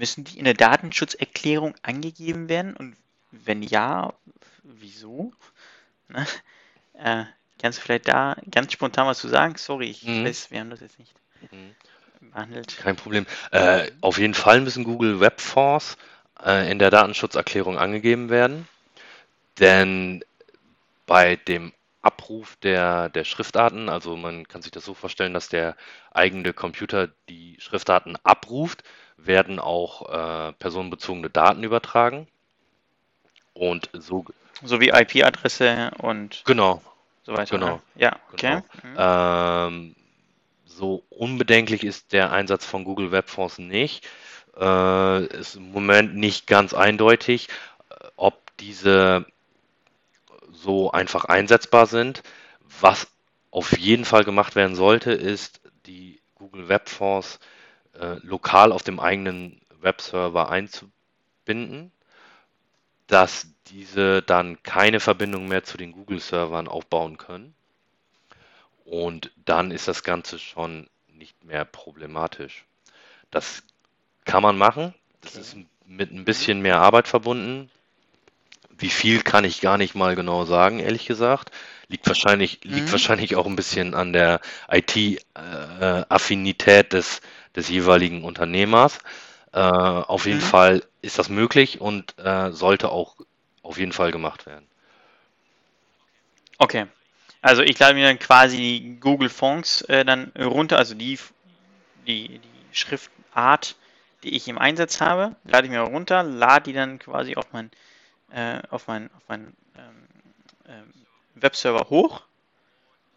Müssen 0.00 0.24
die 0.24 0.38
in 0.38 0.46
der 0.46 0.54
Datenschutzerklärung 0.54 1.74
angegeben 1.82 2.48
werden? 2.48 2.74
Und 2.74 2.96
wenn 3.32 3.62
ja, 3.62 4.14
wieso? 4.62 5.32
Ne? 6.08 6.26
Äh, 6.94 7.24
kannst 7.60 7.78
du 7.78 7.82
vielleicht 7.82 8.08
da 8.08 8.36
ganz 8.50 8.72
spontan 8.72 9.06
was 9.06 9.20
zu 9.20 9.28
sagen? 9.28 9.54
Sorry, 9.56 9.90
ich 9.90 10.02
Mhm. 10.04 10.24
weiß, 10.24 10.50
wir 10.50 10.58
haben 10.60 10.70
das 10.70 10.80
jetzt 10.80 10.98
nicht 10.98 11.14
Mhm. 11.52 11.76
behandelt. 12.32 12.76
Kein 12.78 12.96
Problem. 12.96 13.26
Äh, 13.52 13.90
auf 14.00 14.18
jeden 14.18 14.34
Fall 14.34 14.60
müssen 14.60 14.84
Google 14.84 15.20
Web 15.20 15.40
Fonts 15.40 15.96
äh, 16.44 16.70
in 16.72 16.78
der 16.80 16.90
Datenschutzerklärung 16.90 17.78
angegeben 17.78 18.30
werden, 18.30 18.66
denn 19.60 20.24
bei 21.06 21.36
dem 21.36 21.72
Abruf 22.02 22.56
der, 22.62 23.10
der 23.10 23.24
Schriftarten, 23.24 23.88
also 23.88 24.16
man 24.16 24.48
kann 24.48 24.62
sich 24.62 24.72
das 24.72 24.84
so 24.84 24.94
vorstellen, 24.94 25.34
dass 25.34 25.48
der 25.48 25.76
eigene 26.12 26.52
Computer 26.54 27.08
die 27.28 27.56
Schriftarten 27.60 28.16
abruft, 28.24 28.84
werden 29.26 29.58
auch 29.58 30.08
äh, 30.08 30.52
personenbezogene 30.54 31.30
Daten 31.30 31.62
übertragen. 31.62 32.26
Und 33.54 33.90
so, 33.92 34.24
So 34.62 34.80
wie 34.80 34.88
IP-Adresse 34.88 35.90
und 35.98 36.42
genau, 36.46 36.82
so 37.24 37.36
weiter. 37.36 37.58
Genau, 37.58 37.74
ne? 37.74 37.82
Ja, 37.96 38.16
okay. 38.32 38.62
Mhm. 38.82 38.94
ähm, 38.96 39.96
so 40.64 41.02
unbedenklich 41.10 41.84
ist 41.84 42.12
der 42.12 42.32
Einsatz 42.32 42.64
von 42.64 42.84
Google 42.84 43.12
Web 43.12 43.28
Fonts 43.28 43.58
nicht. 43.58 44.06
Äh, 44.56 45.24
ist 45.26 45.56
im 45.56 45.72
Moment 45.72 46.16
nicht 46.16 46.46
ganz 46.46 46.74
eindeutig, 46.74 47.48
äh, 47.90 48.06
ob 48.16 48.56
diese 48.58 49.26
so 50.52 50.90
einfach 50.90 51.24
einsetzbar 51.26 51.86
sind. 51.86 52.22
Was 52.80 53.08
auf 53.50 53.76
jeden 53.78 54.04
Fall 54.04 54.24
gemacht 54.24 54.54
werden 54.54 54.76
sollte, 54.76 55.12
ist 55.12 55.60
die 55.86 56.20
Google 56.36 56.68
Web 56.68 56.88
Fonts 56.88 57.36
äh, 57.36 57.59
lokal 58.22 58.72
auf 58.72 58.82
dem 58.82 59.00
eigenen 59.00 59.60
Webserver 59.80 60.50
einzubinden, 60.50 61.92
dass 63.08 63.48
diese 63.66 64.22
dann 64.22 64.62
keine 64.62 65.00
Verbindung 65.00 65.48
mehr 65.48 65.64
zu 65.64 65.76
den 65.76 65.92
Google-Servern 65.92 66.66
aufbauen 66.68 67.18
können. 67.18 67.54
Und 68.84 69.30
dann 69.44 69.70
ist 69.70 69.88
das 69.88 70.02
Ganze 70.02 70.38
schon 70.38 70.88
nicht 71.08 71.44
mehr 71.44 71.64
problematisch. 71.64 72.64
Das 73.30 73.62
kann 74.24 74.42
man 74.42 74.58
machen. 74.58 74.94
Das 75.22 75.36
Okay. 75.36 75.38
ist 75.38 75.56
mit 75.86 76.10
ein 76.12 76.24
bisschen 76.24 76.60
mehr 76.62 76.80
Arbeit 76.80 77.08
verbunden. 77.08 77.70
Wie 78.78 78.90
viel 78.90 79.22
kann 79.22 79.44
ich 79.44 79.60
gar 79.60 79.78
nicht 79.78 79.94
mal 79.94 80.16
genau 80.16 80.44
sagen, 80.44 80.80
ehrlich 80.80 81.06
gesagt. 81.06 81.50
Liegt 81.88 82.06
wahrscheinlich, 82.08 82.60
liegt 82.64 82.88
Mhm. 82.88 82.92
wahrscheinlich 82.92 83.36
auch 83.36 83.46
ein 83.46 83.54
bisschen 83.56 83.94
an 83.94 84.12
der 84.12 84.40
IT-Affinität 84.70 86.92
des, 86.92 87.20
des 87.56 87.68
jeweiligen 87.68 88.24
Unternehmers. 88.24 88.98
Äh, 89.52 89.58
auf 89.60 90.26
jeden 90.26 90.40
Mhm. 90.40 90.40
Fall 90.40 90.84
ist 91.02 91.18
das 91.18 91.28
möglich 91.28 91.80
und 91.80 92.18
äh, 92.18 92.52
sollte 92.52 92.90
auch 92.90 93.16
auf 93.62 93.78
jeden 93.78 93.92
Fall 93.92 94.12
gemacht 94.12 94.46
werden. 94.46 94.68
Okay. 96.58 96.86
Also 97.42 97.62
ich 97.62 97.78
lade 97.78 97.94
mir 97.94 98.06
dann 98.06 98.18
quasi 98.18 98.56
die 98.58 99.00
Google 99.00 99.30
Fonts 99.30 99.82
äh, 99.82 100.04
dann 100.04 100.32
runter, 100.38 100.78
also 100.78 100.94
die, 100.94 101.18
die, 102.06 102.38
die 102.40 102.66
Schriftart, 102.72 103.76
die 104.24 104.36
ich 104.36 104.48
im 104.48 104.58
Einsatz 104.58 105.00
habe, 105.00 105.36
lade 105.44 105.66
ich 105.66 105.72
mir 105.72 105.80
runter, 105.80 106.22
lade 106.22 106.64
die 106.64 106.72
dann 106.74 106.98
quasi 106.98 107.36
auf 107.36 107.52
mein, 107.52 107.70
äh, 108.30 108.60
auf 108.70 108.88
mein, 108.88 109.10
auf 109.16 109.22
mein 109.28 109.56
ähm, 109.76 110.08
ähm, 110.68 110.94
Webserver 111.36 111.90
hoch 111.90 112.22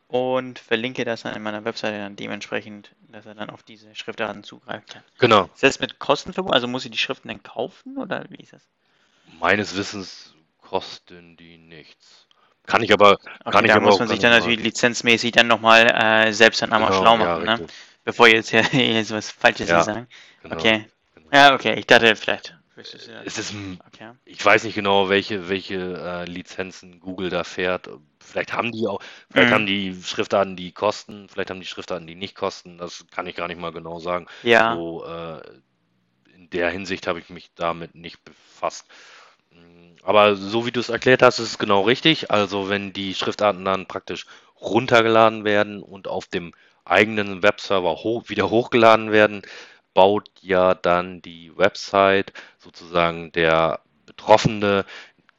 und 0.08 0.60
verlinke 0.60 1.06
das 1.06 1.24
dann 1.24 1.36
in 1.36 1.44
meiner 1.44 1.66
Webseite 1.66 1.98
dann 1.98 2.16
dementsprechend, 2.16 2.92
dass 3.14 3.26
er 3.26 3.36
dann 3.36 3.50
auf 3.50 3.64
diese 3.64 3.94
Schriftarten 3.96 4.44
zugreifen 4.44 4.86
kann. 4.88 5.04
Genau. 5.20 5.44
Ist 5.54 5.64
das 5.64 5.80
mit 5.80 6.00
Kosten 6.00 6.34
verbunden? 6.34 6.56
Also 6.56 6.68
muss 6.68 6.86
ich 6.86 6.92
die 6.92 6.98
Schriften 6.98 7.30
dann 7.30 7.44
kaufen 7.44 7.98
oder 7.98 8.26
wie 8.30 8.44
ist 8.44 8.54
das? 8.54 8.68
Meines 9.40 9.76
Wissens 9.76 10.34
kosten 10.62 11.38
die 11.38 11.58
nichts. 11.58 12.28
Kann 12.66 12.82
ich 12.82 12.94
aber, 12.94 13.14
Okay, 13.14 13.52
kann 13.52 13.66
ich 13.66 13.72
da 13.72 13.78
aber 13.78 13.86
muss 13.86 14.00
man 14.00 14.08
sich 14.08 14.20
dann 14.20 14.32
natürlich 14.32 14.60
lizenzmäßig 14.60 15.34
dann 15.34 15.48
nochmal 15.48 15.88
äh, 15.88 16.32
selbst 16.34 16.62
dann 16.62 16.72
einmal 16.74 16.92
Genau, 16.92 17.02
schlau 17.02 17.18
ja, 17.18 17.34
machen, 17.34 17.46
ne? 17.46 17.60
richtig. 17.60 17.78
Bevor 18.06 18.28
jetzt 18.28 18.50
hier 18.50 18.62
jetzt 18.72 19.12
was 19.12 19.30
Falsches 19.32 19.70
Ja, 19.70 19.76
hier 19.76 19.84
sagen. 19.84 20.08
Genau. 20.42 20.56
Okay. 20.56 20.86
genau. 21.14 21.30
Ja, 21.32 21.54
okay, 21.54 21.74
ich 21.78 21.88
dachte 21.88 22.16
vielleicht. 22.16 22.58
Wüsstest 22.76 23.08
du 23.08 23.12
das. 23.12 23.26
Es 23.26 23.38
ist, 23.38 23.54
Okay. 23.88 24.14
ich 24.26 24.44
weiß 24.44 24.64
nicht 24.64 24.76
genau, 24.76 25.10
welche, 25.10 25.50
welche 25.50 25.76
äh, 25.76 26.26
Lizenzen 26.26 27.00
Google 27.00 27.30
da 27.30 27.44
fährt. 27.44 27.90
Vielleicht 28.22 28.54
haben 28.54 28.72
die 28.72 28.88
auch, 28.88 29.02
vielleicht 29.30 29.52
Mhm. 29.52 29.54
haben 29.54 29.66
die 29.66 29.96
Schriftarten, 30.02 30.56
die 30.56 30.72
kosten, 30.72 31.28
vielleicht 31.30 31.50
haben 31.50 31.60
die 31.60 31.66
Schriftarten, 31.68 32.08
die 32.08 32.16
nicht 32.16 32.36
kosten. 32.36 32.78
Das 32.78 33.06
kann 33.12 33.28
ich 33.28 33.36
gar 33.36 33.48
nicht 33.48 33.60
mal 33.60 33.72
genau 33.74 34.00
sagen. 34.00 34.28
Ja. 34.44 34.84
So, 34.84 35.06
äh, 35.06 35.42
in 36.36 36.50
der 36.50 36.70
Hinsicht 36.72 37.08
habe 37.08 37.20
ich 37.20 37.30
mich 37.30 37.52
damit 37.56 37.96
nicht 37.96 38.24
befasst. 38.24 38.88
Mm, 39.52 39.96
Aber 40.04 40.36
so 40.36 40.66
wie 40.66 40.72
du 40.72 40.80
es 40.80 40.90
erklärt 40.90 41.22
hast, 41.22 41.40
ist 41.40 41.50
es 41.50 41.58
genau 41.58 41.82
richtig. 41.82 42.32
Also 42.32 42.70
wenn 42.70 42.94
die 42.94 43.14
Schriftarten 43.16 43.66
dann 43.66 43.88
praktisch 43.88 44.26
runtergeladen 44.60 45.44
werden 45.46 45.82
und 45.82 46.08
auf 46.08 46.28
dem 46.28 46.54
eigenen 46.86 47.44
Webserver 47.44 47.96
hoch, 47.98 48.30
wieder 48.30 48.50
hochgeladen 48.50 49.12
werden, 49.12 49.42
baut 49.94 50.30
ja 50.42 50.74
dann 50.74 51.22
die 51.22 51.56
Website 51.58 52.34
sozusagen 52.58 53.32
der 53.32 53.82
Betroffene 54.06 54.86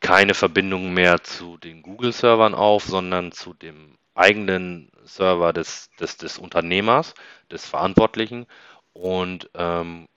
keine 0.00 0.34
Verbindung 0.34 0.92
mehr 0.92 1.22
zu 1.22 1.56
den 1.56 1.82
Google-Servern 1.82 2.54
auf, 2.54 2.84
sondern 2.84 3.32
zu 3.32 3.54
dem 3.54 3.96
eigenen 4.14 4.90
Server 5.04 5.52
des, 5.52 5.90
des, 5.98 6.16
des 6.16 6.38
Unternehmers, 6.38 7.14
des 7.50 7.66
Verantwortlichen 7.66 8.46
und 8.92 9.50
ähm, 9.54 10.08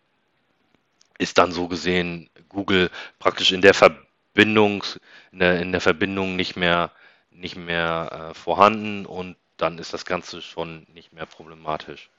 ist 1.18 1.38
dann 1.38 1.52
so 1.52 1.68
gesehen 1.68 2.30
Google 2.50 2.90
praktisch 3.20 3.52
in 3.52 3.62
der 3.62 3.74
Verbindung, 3.74 4.84
in 5.32 5.40
der, 5.40 5.60
in 5.62 5.72
der 5.72 5.82
Verbindung 5.82 6.36
nicht 6.36 6.56
mehr, 6.56 6.92
nicht 7.32 7.56
mehr 7.56 8.30
äh, 8.32 8.34
vorhanden 8.34 9.06
und 9.06 9.36
dann 9.58 9.80
ist 9.80 9.94
das 9.94 10.06
Ganze 10.06 10.42
schon 10.42 10.86
nicht 10.94 11.14
mehr 11.14 11.26
problematisch. 11.26 12.10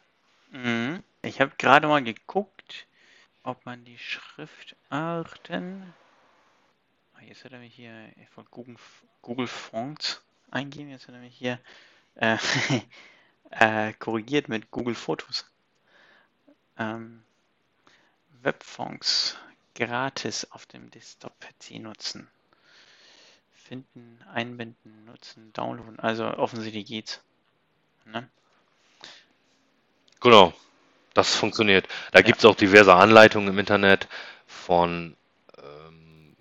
Mhm. 0.50 1.02
Ich 1.28 1.40
habe 1.42 1.52
gerade 1.58 1.86
mal 1.88 2.02
geguckt, 2.02 2.86
ob 3.42 3.66
man 3.66 3.84
die 3.84 3.98
Schriftarten. 3.98 5.92
Jetzt 7.20 7.44
hat 7.44 7.52
er 7.52 7.58
mich 7.58 7.74
hier 7.74 7.92
wollte 8.34 8.48
Google, 8.50 8.76
Google 9.20 9.46
Fonts 9.46 10.22
eingeben. 10.50 10.88
Jetzt 10.88 11.06
hat 11.06 11.14
er 11.14 11.20
mich 11.20 11.36
hier 11.36 11.60
äh, 12.14 12.38
äh, 13.50 13.92
korrigiert 13.92 14.48
mit 14.48 14.70
Google 14.70 14.94
Fotos. 14.94 15.44
Ähm, 16.78 17.22
Webfonts 18.40 19.36
gratis 19.74 20.50
auf 20.50 20.64
dem 20.64 20.90
Desktop-PC 20.90 21.72
nutzen. 21.80 22.26
Finden, 23.52 24.24
einbinden, 24.32 25.04
nutzen, 25.04 25.52
downloaden. 25.52 26.00
Also 26.00 26.24
offensichtlich 26.24 26.86
geht's. 26.86 27.20
Ne? 28.06 28.30
Genau, 30.20 30.54
das 31.18 31.34
funktioniert. 31.36 31.88
Da 32.12 32.22
Ja. 32.22 32.22
gibt 32.22 32.38
es 32.40 32.46
auch 32.46 32.56
diverse 32.56 32.94
Anleitungen 32.94 33.48
im 33.50 33.58
Internet 33.58 34.08
von, 34.46 35.16
ähm, 35.58 36.36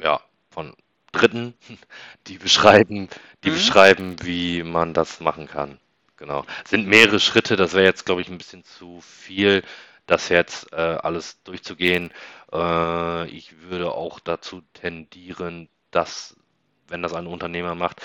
ja, 0.00 0.20
von 0.50 0.74
Dritten, 1.12 1.54
die 2.26 2.38
beschreiben, 2.38 3.08
die 3.44 3.50
Mhm. 3.50 3.50
beschreiben, 3.50 4.16
wie 4.22 4.62
man 4.62 4.94
das 4.94 5.20
machen 5.20 5.46
kann. 5.48 5.78
Genau. 6.16 6.44
Sind 6.66 6.86
mehrere 6.86 7.18
Schritte, 7.20 7.56
das 7.56 7.72
wäre 7.74 7.84
jetzt, 7.84 8.04
glaube 8.06 8.20
ich, 8.20 8.28
ein 8.28 8.38
bisschen 8.38 8.64
zu 8.64 9.00
viel, 9.00 9.62
das 10.06 10.28
jetzt 10.28 10.72
äh, 10.72 10.76
alles 10.76 11.42
durchzugehen. 11.44 12.12
Äh, 12.52 13.28
ich 13.30 13.62
würde 13.62 13.92
auch 13.92 14.20
dazu 14.20 14.62
tendieren, 14.74 15.68
dass, 15.90 16.36
wenn 16.88 17.02
das 17.02 17.14
ein 17.14 17.26
Unternehmer 17.26 17.74
macht, 17.74 18.02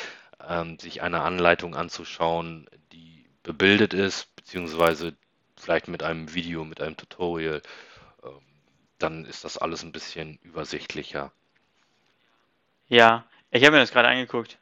ähm, 0.48 0.80
sich 0.80 1.02
eine 1.02 1.22
Anleitung 1.22 1.76
anzuschauen, 1.76 2.68
die 2.94 3.15
bebildet 3.46 3.94
ist, 3.94 4.36
beziehungsweise 4.36 5.16
vielleicht 5.56 5.88
mit 5.88 6.04
einem 6.04 6.34
Video, 6.34 6.66
mit 6.66 6.82
einem 6.82 6.98
Tutorial. 6.98 7.62
Ähm, 8.24 8.42
dann 9.00 9.26
ist 9.26 9.44
das 9.44 9.58
alles 9.58 9.84
ein 9.84 9.92
bisschen 9.92 10.38
übersichtlicher. 10.42 11.32
Ja, 12.88 13.26
ich 13.52 13.64
habe 13.64 13.74
mir 13.74 13.80
das 13.82 13.92
gerade 13.92 14.10
angeguckt. 14.10 14.60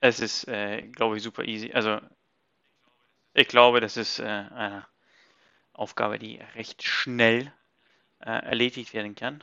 Es 0.00 0.20
ist, 0.20 0.46
äh, 0.48 0.82
glaube 0.82 1.16
ich, 1.16 1.22
super 1.22 1.44
easy. 1.44 1.72
Also, 1.72 2.00
ich 3.34 3.48
glaube, 3.48 3.80
das 3.80 3.96
ist 3.96 4.18
äh, 4.18 4.24
eine 4.24 4.86
Aufgabe, 5.72 6.18
die 6.18 6.36
recht 6.54 6.82
schnell 6.82 7.52
äh, 8.20 8.30
erledigt 8.30 8.94
werden 8.94 9.14
kann. 9.14 9.42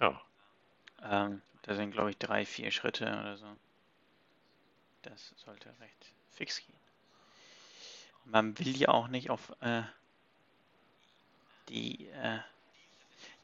Ja. 0.00 0.20
Ähm, 1.02 1.42
da 1.62 1.74
sind, 1.74 1.92
glaube 1.92 2.10
ich, 2.10 2.18
drei, 2.18 2.44
vier 2.44 2.70
Schritte 2.70 3.04
oder 3.06 3.36
so. 3.36 3.46
Das 5.02 5.34
sollte 5.36 5.68
recht 5.80 6.12
fix 6.30 6.64
gehen. 6.64 6.77
Man 8.30 8.58
will 8.58 8.76
ja 8.76 8.88
auch 8.88 9.08
nicht 9.08 9.30
auf 9.30 9.52
äh, 9.60 9.82
die 11.68 12.06
äh, 12.08 12.38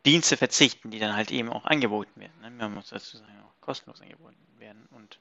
Dienste 0.05 0.37
verzichten, 0.37 0.91
die 0.91 0.99
dann 0.99 1.17
halt 1.17 1.31
eben 1.31 1.51
auch 1.51 1.65
angeboten 1.65 2.21
werden. 2.21 2.35
Ne? 2.43 2.51
Man 2.51 2.75
muss 2.75 2.91
dazu 2.91 3.17
sagen, 3.17 3.33
auch 3.43 3.65
kostenlos 3.65 4.01
angeboten 4.01 4.37
werden. 4.59 4.87
Und 4.91 5.19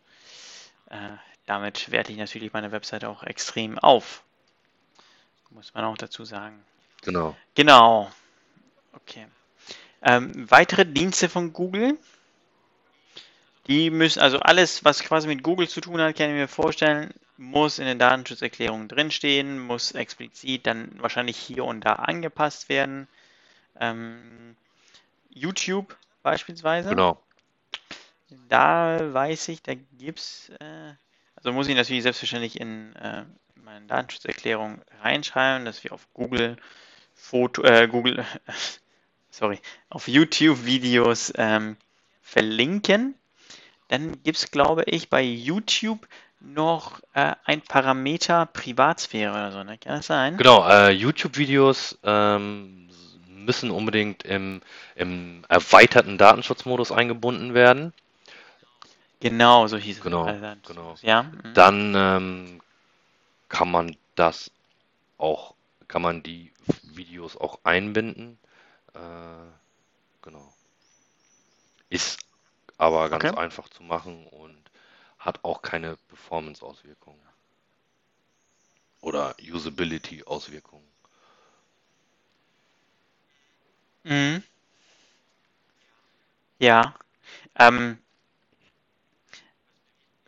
äh, 0.89 1.17
damit 1.45 1.91
werte 1.91 2.11
ich 2.11 2.17
natürlich 2.17 2.53
meine 2.53 2.71
Webseite 2.71 3.09
auch 3.09 3.23
extrem 3.23 3.79
auf. 3.79 4.23
Muss 5.49 5.73
man 5.73 5.85
auch 5.85 5.97
dazu 5.97 6.25
sagen. 6.25 6.63
Genau. 7.03 7.35
Genau. 7.55 8.11
Okay. 8.93 9.27
Ähm, 10.01 10.49
weitere 10.49 10.85
Dienste 10.85 11.29
von 11.29 11.53
Google. 11.53 11.97
Die 13.67 13.89
müssen, 13.89 14.19
also 14.19 14.39
alles, 14.39 14.83
was 14.83 15.01
quasi 15.01 15.27
mit 15.27 15.43
Google 15.43 15.69
zu 15.69 15.79
tun 15.79 16.01
hat, 16.01 16.17
kann 16.17 16.29
ich 16.29 16.35
mir 16.35 16.49
vorstellen, 16.49 17.13
muss 17.43 17.79
in 17.79 17.85
den 17.85 17.99
Datenschutzerklärungen 17.99 18.87
drinstehen, 18.87 19.59
muss 19.59 19.91
explizit 19.91 20.65
dann 20.65 20.91
wahrscheinlich 21.01 21.37
hier 21.37 21.65
und 21.65 21.81
da 21.81 21.93
angepasst 21.93 22.69
werden. 22.69 23.07
Ähm, 23.79 24.55
YouTube 25.29 25.95
beispielsweise. 26.21 26.89
Genau. 26.89 27.21
Da 28.49 29.13
weiß 29.13 29.49
ich, 29.49 29.61
da 29.61 29.73
gibt's, 29.97 30.49
äh, 30.59 30.93
also 31.35 31.51
muss 31.51 31.67
ich 31.67 31.75
natürlich 31.75 32.03
selbstverständlich 32.03 32.59
in 32.59 32.95
äh, 32.95 33.25
meine 33.55 33.85
Datenschutzerklärung 33.85 34.81
reinschreiben, 35.01 35.65
dass 35.65 35.83
wir 35.83 35.93
auf 35.93 36.07
Google 36.13 36.57
Foto, 37.13 37.63
äh, 37.63 37.87
Google, 37.87 38.25
sorry, 39.29 39.59
auf 39.89 40.07
YouTube 40.07 40.65
Videos 40.65 41.31
ähm, 41.35 41.77
verlinken. 42.21 43.15
Dann 43.89 44.23
gibt 44.23 44.37
es, 44.37 44.49
glaube 44.49 44.83
ich, 44.85 45.09
bei 45.09 45.21
YouTube 45.21 46.07
noch 46.43 46.99
äh, 47.13 47.33
ein 47.45 47.61
Parameter 47.61 48.45
Privatsphäre 48.45 49.31
oder 49.31 49.51
so, 49.51 49.63
ne? 49.63 49.77
Kann 49.77 49.97
das 49.97 50.07
sein? 50.07 50.37
Genau, 50.37 50.67
äh, 50.67 50.91
YouTube-Videos 50.91 51.97
ähm, 52.03 52.89
müssen 53.27 53.71
unbedingt 53.71 54.23
im, 54.23 54.61
im 54.95 55.43
erweiterten 55.49 56.17
Datenschutzmodus 56.17 56.91
eingebunden 56.91 57.53
werden. 57.53 57.93
Genau, 59.19 59.67
so 59.67 59.77
hieß 59.77 59.97
es. 59.97 60.03
Genau, 60.03 60.25
Also, 60.25 60.47
genau. 60.67 60.95
Ja. 61.01 61.23
mhm. 61.23 61.53
Dann 61.53 61.93
ähm, 61.95 62.61
kann 63.47 63.71
man 63.71 63.95
das 64.15 64.51
auch, 65.17 65.53
kann 65.87 66.01
man 66.01 66.23
die 66.23 66.51
Videos 66.93 67.37
auch 67.37 67.59
einbinden. 67.63 68.37
Äh, 68.93 68.99
genau. 70.21 70.53
Ist 71.89 72.19
aber 72.77 73.09
ganz 73.09 73.23
Okay. 73.23 73.37
einfach 73.37 73.69
zu 73.69 73.83
machen 73.83 74.25
und 74.27 74.62
hat 75.23 75.43
auch 75.43 75.61
keine 75.61 75.97
Performance-Auswirkungen 76.09 77.19
oder 79.01 79.35
Usability-Auswirkungen. 79.41 80.87
Mhm. 84.03 84.43
Ja. 86.59 86.93
Ähm, 87.57 87.97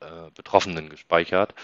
äh, 0.00 0.30
Betroffenen 0.34 0.88
gespeichert 0.88 1.54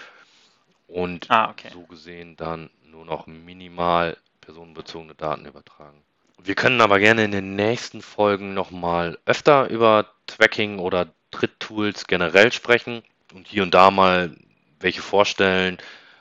und 0.87 1.29
Ah, 1.29 1.49
okay. 1.49 1.69
so 1.73 1.83
gesehen 1.83 2.35
dann 2.35 2.69
nur 2.83 3.05
noch 3.05 3.27
minimal 3.27 4.17
personenbezogene 4.41 5.15
Daten 5.15 5.45
übertragen. 5.45 6.01
Wir 6.41 6.55
können 6.55 6.81
aber 6.81 6.99
gerne 6.99 7.23
in 7.23 7.31
den 7.31 7.55
nächsten 7.55 8.01
Folgen 8.01 8.53
nochmal 8.53 9.17
öfter 9.25 9.67
über 9.69 10.11
Tracking 10.27 10.79
oder 10.79 11.07
Dritttools 11.31 12.07
generell 12.07 12.51
sprechen 12.51 13.03
und 13.33 13.47
hier 13.47 13.63
und 13.63 13.73
da 13.73 13.89
mal 13.91 14.35
welche 14.79 15.01
vorstellen. 15.01 15.77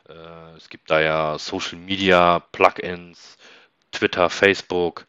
Äh, 0.08 0.56
es 0.56 0.68
gibt 0.68 0.90
da 0.90 1.00
ja 1.00 1.38
Social 1.38 1.78
Media 1.78 2.40
Plugins, 2.52 3.36
Twitter, 3.92 4.30
Facebook. 4.30 5.06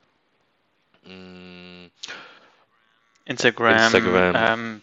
Mm, 1.05 1.87
Instagram, 3.25 3.77
Instagram. 3.77 4.35
Ähm, 4.35 4.81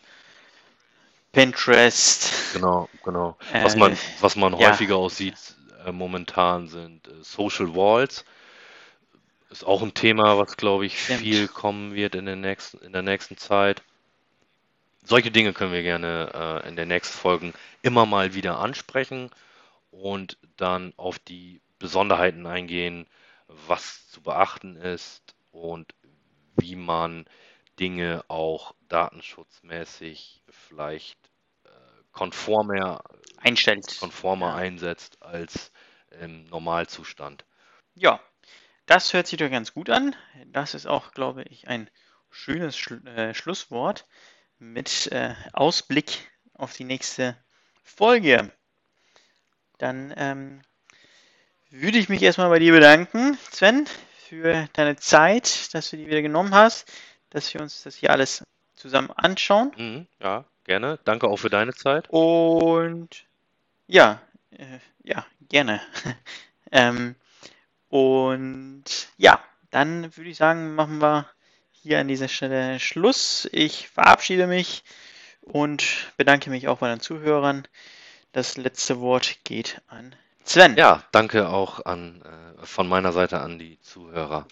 Pinterest. 1.32 2.52
Genau, 2.52 2.88
genau. 3.02 3.37
Was 3.52 3.76
man, 3.76 3.96
was 4.20 4.37
man 4.37 4.58
ja. 4.58 4.70
häufiger 4.70 4.96
aussieht 4.96 5.37
äh, 5.85 5.92
momentan 5.92 6.68
sind 6.68 7.08
äh, 7.08 7.22
Social 7.22 7.74
Walls. 7.74 8.24
Ist 9.50 9.64
auch 9.64 9.82
ein 9.82 9.94
Thema, 9.94 10.38
was 10.38 10.56
glaube 10.56 10.87
ich 10.87 11.02
Stimmt. 11.02 11.20
viel 11.20 11.48
kommen 11.48 11.94
wird 11.94 12.14
in 12.14 12.26
der 12.26 12.37
nächsten, 12.37 12.78
in 12.78 12.92
der 12.92 13.02
nächsten 13.02 13.37
Zeit. 13.37 13.82
Solche 15.04 15.30
Dinge 15.30 15.52
können 15.52 15.72
wir 15.72 15.82
gerne 15.82 16.62
äh, 16.64 16.68
in 16.68 16.76
den 16.76 16.88
nächsten 16.88 17.18
Folgen 17.18 17.52
immer 17.82 18.06
mal 18.06 18.35
wieder 18.35 18.58
ansprechen 18.58 19.30
und 19.90 20.38
dann 20.56 20.92
auf 20.96 21.18
die 21.18 21.61
Besonderheiten 21.78 22.46
eingehen, 22.46 23.06
was 23.66 24.08
zu 24.08 24.22
beachten 24.22 24.76
ist 24.76 25.35
und 25.50 25.92
wie 26.57 26.77
man 26.77 27.27
Dinge 27.79 28.25
auch 28.29 28.75
datenschutzmäßig 28.88 30.43
vielleicht 30.51 31.19
äh, 31.65 31.69
konformer, 32.12 33.03
einstellt. 33.38 33.97
konformer 33.99 34.49
Ja. 34.49 34.55
einsetzt 34.55 35.23
als 35.23 35.73
im 36.21 36.44
Normalzustand. 36.44 37.44
Ja, 37.94 38.21
das 38.87 39.13
hört 39.15 39.27
sich 39.27 39.38
doch 39.38 39.50
ganz 39.50 39.73
gut 39.73 39.90
an. 39.90 40.15
Das 40.46 40.75
ist 40.75 40.87
auch, 40.87 41.13
glaube 41.13 41.44
ich, 41.44 41.69
ein 41.69 41.90
schönes 42.31 42.77
Schl 42.77 43.07
äh, 43.07 43.35
Schlusswort 43.35 44.07
mit 44.59 45.11
äh, 45.13 45.35
Ausblick 45.53 46.31
auf 46.55 46.73
die 46.75 46.85
nächste 46.85 47.37
Folge. 47.83 48.53
Dann 49.79 50.15
ähm, 50.17 50.63
würde 51.71 51.98
ich 51.98 52.09
mich 52.09 52.23
erstmal 52.23 52.50
bei 52.50 52.59
dir 52.59 52.73
bedanken, 52.73 53.37
Sven, 53.50 53.88
für 54.33 54.66
deine 54.72 54.96
Zeit, 54.96 55.74
dass 55.74 55.90
du 55.90 55.98
die 55.98 56.06
wieder 56.06 56.22
genommen 56.22 56.54
hast, 56.54 56.90
dass 57.28 57.52
wir 57.52 57.60
uns 57.60 57.83
das 57.83 57.96
hier 57.96 58.10
alles 58.10 58.42
zusammen 58.74 59.10
anschauen. 59.10 59.72
Mhm, 59.76 60.06
ja, 60.22 60.46
gerne. 60.64 60.98
Danke 61.04 61.28
auch 61.28 61.37
für 61.37 61.50
deine 61.50 61.74
Zeit. 61.74 62.08
Und 62.08 63.26
ja, 63.88 64.22
äh, 64.52 64.78
ja, 65.04 65.26
gerne. 65.50 65.83
ähm, 66.72 67.14
und 67.90 68.85
ja, 69.18 69.38
dann 69.70 70.16
würde 70.16 70.30
ich 70.30 70.38
sagen, 70.38 70.76
machen 70.76 71.02
wir 71.02 71.26
hier 71.70 71.98
an 72.00 72.08
dieser 72.08 72.28
Stelle 72.28 72.80
Schluss. 72.80 73.46
Ich 73.52 73.90
verabschiede 73.90 74.46
mich 74.46 74.83
und 75.42 76.10
bedanke 76.16 76.48
mich 76.48 76.68
auch 76.68 76.78
bei 76.78 76.88
den 76.88 77.00
Zuhörern. 77.00 77.68
Das 78.33 78.56
letzte 78.56 78.98
Wort 78.98 79.44
geht 79.44 79.83
an 79.88 80.16
Sven. 80.45 80.77
Ja, 80.77 81.03
danke 81.13 81.49
auch 81.49 81.85
an, 81.85 82.23
äh, 82.23 82.67
von 82.67 82.88
meiner 82.88 83.13
Seite 83.13 83.40
an 83.40 83.59
die 83.59 83.81
Zuhörer. 83.81 84.47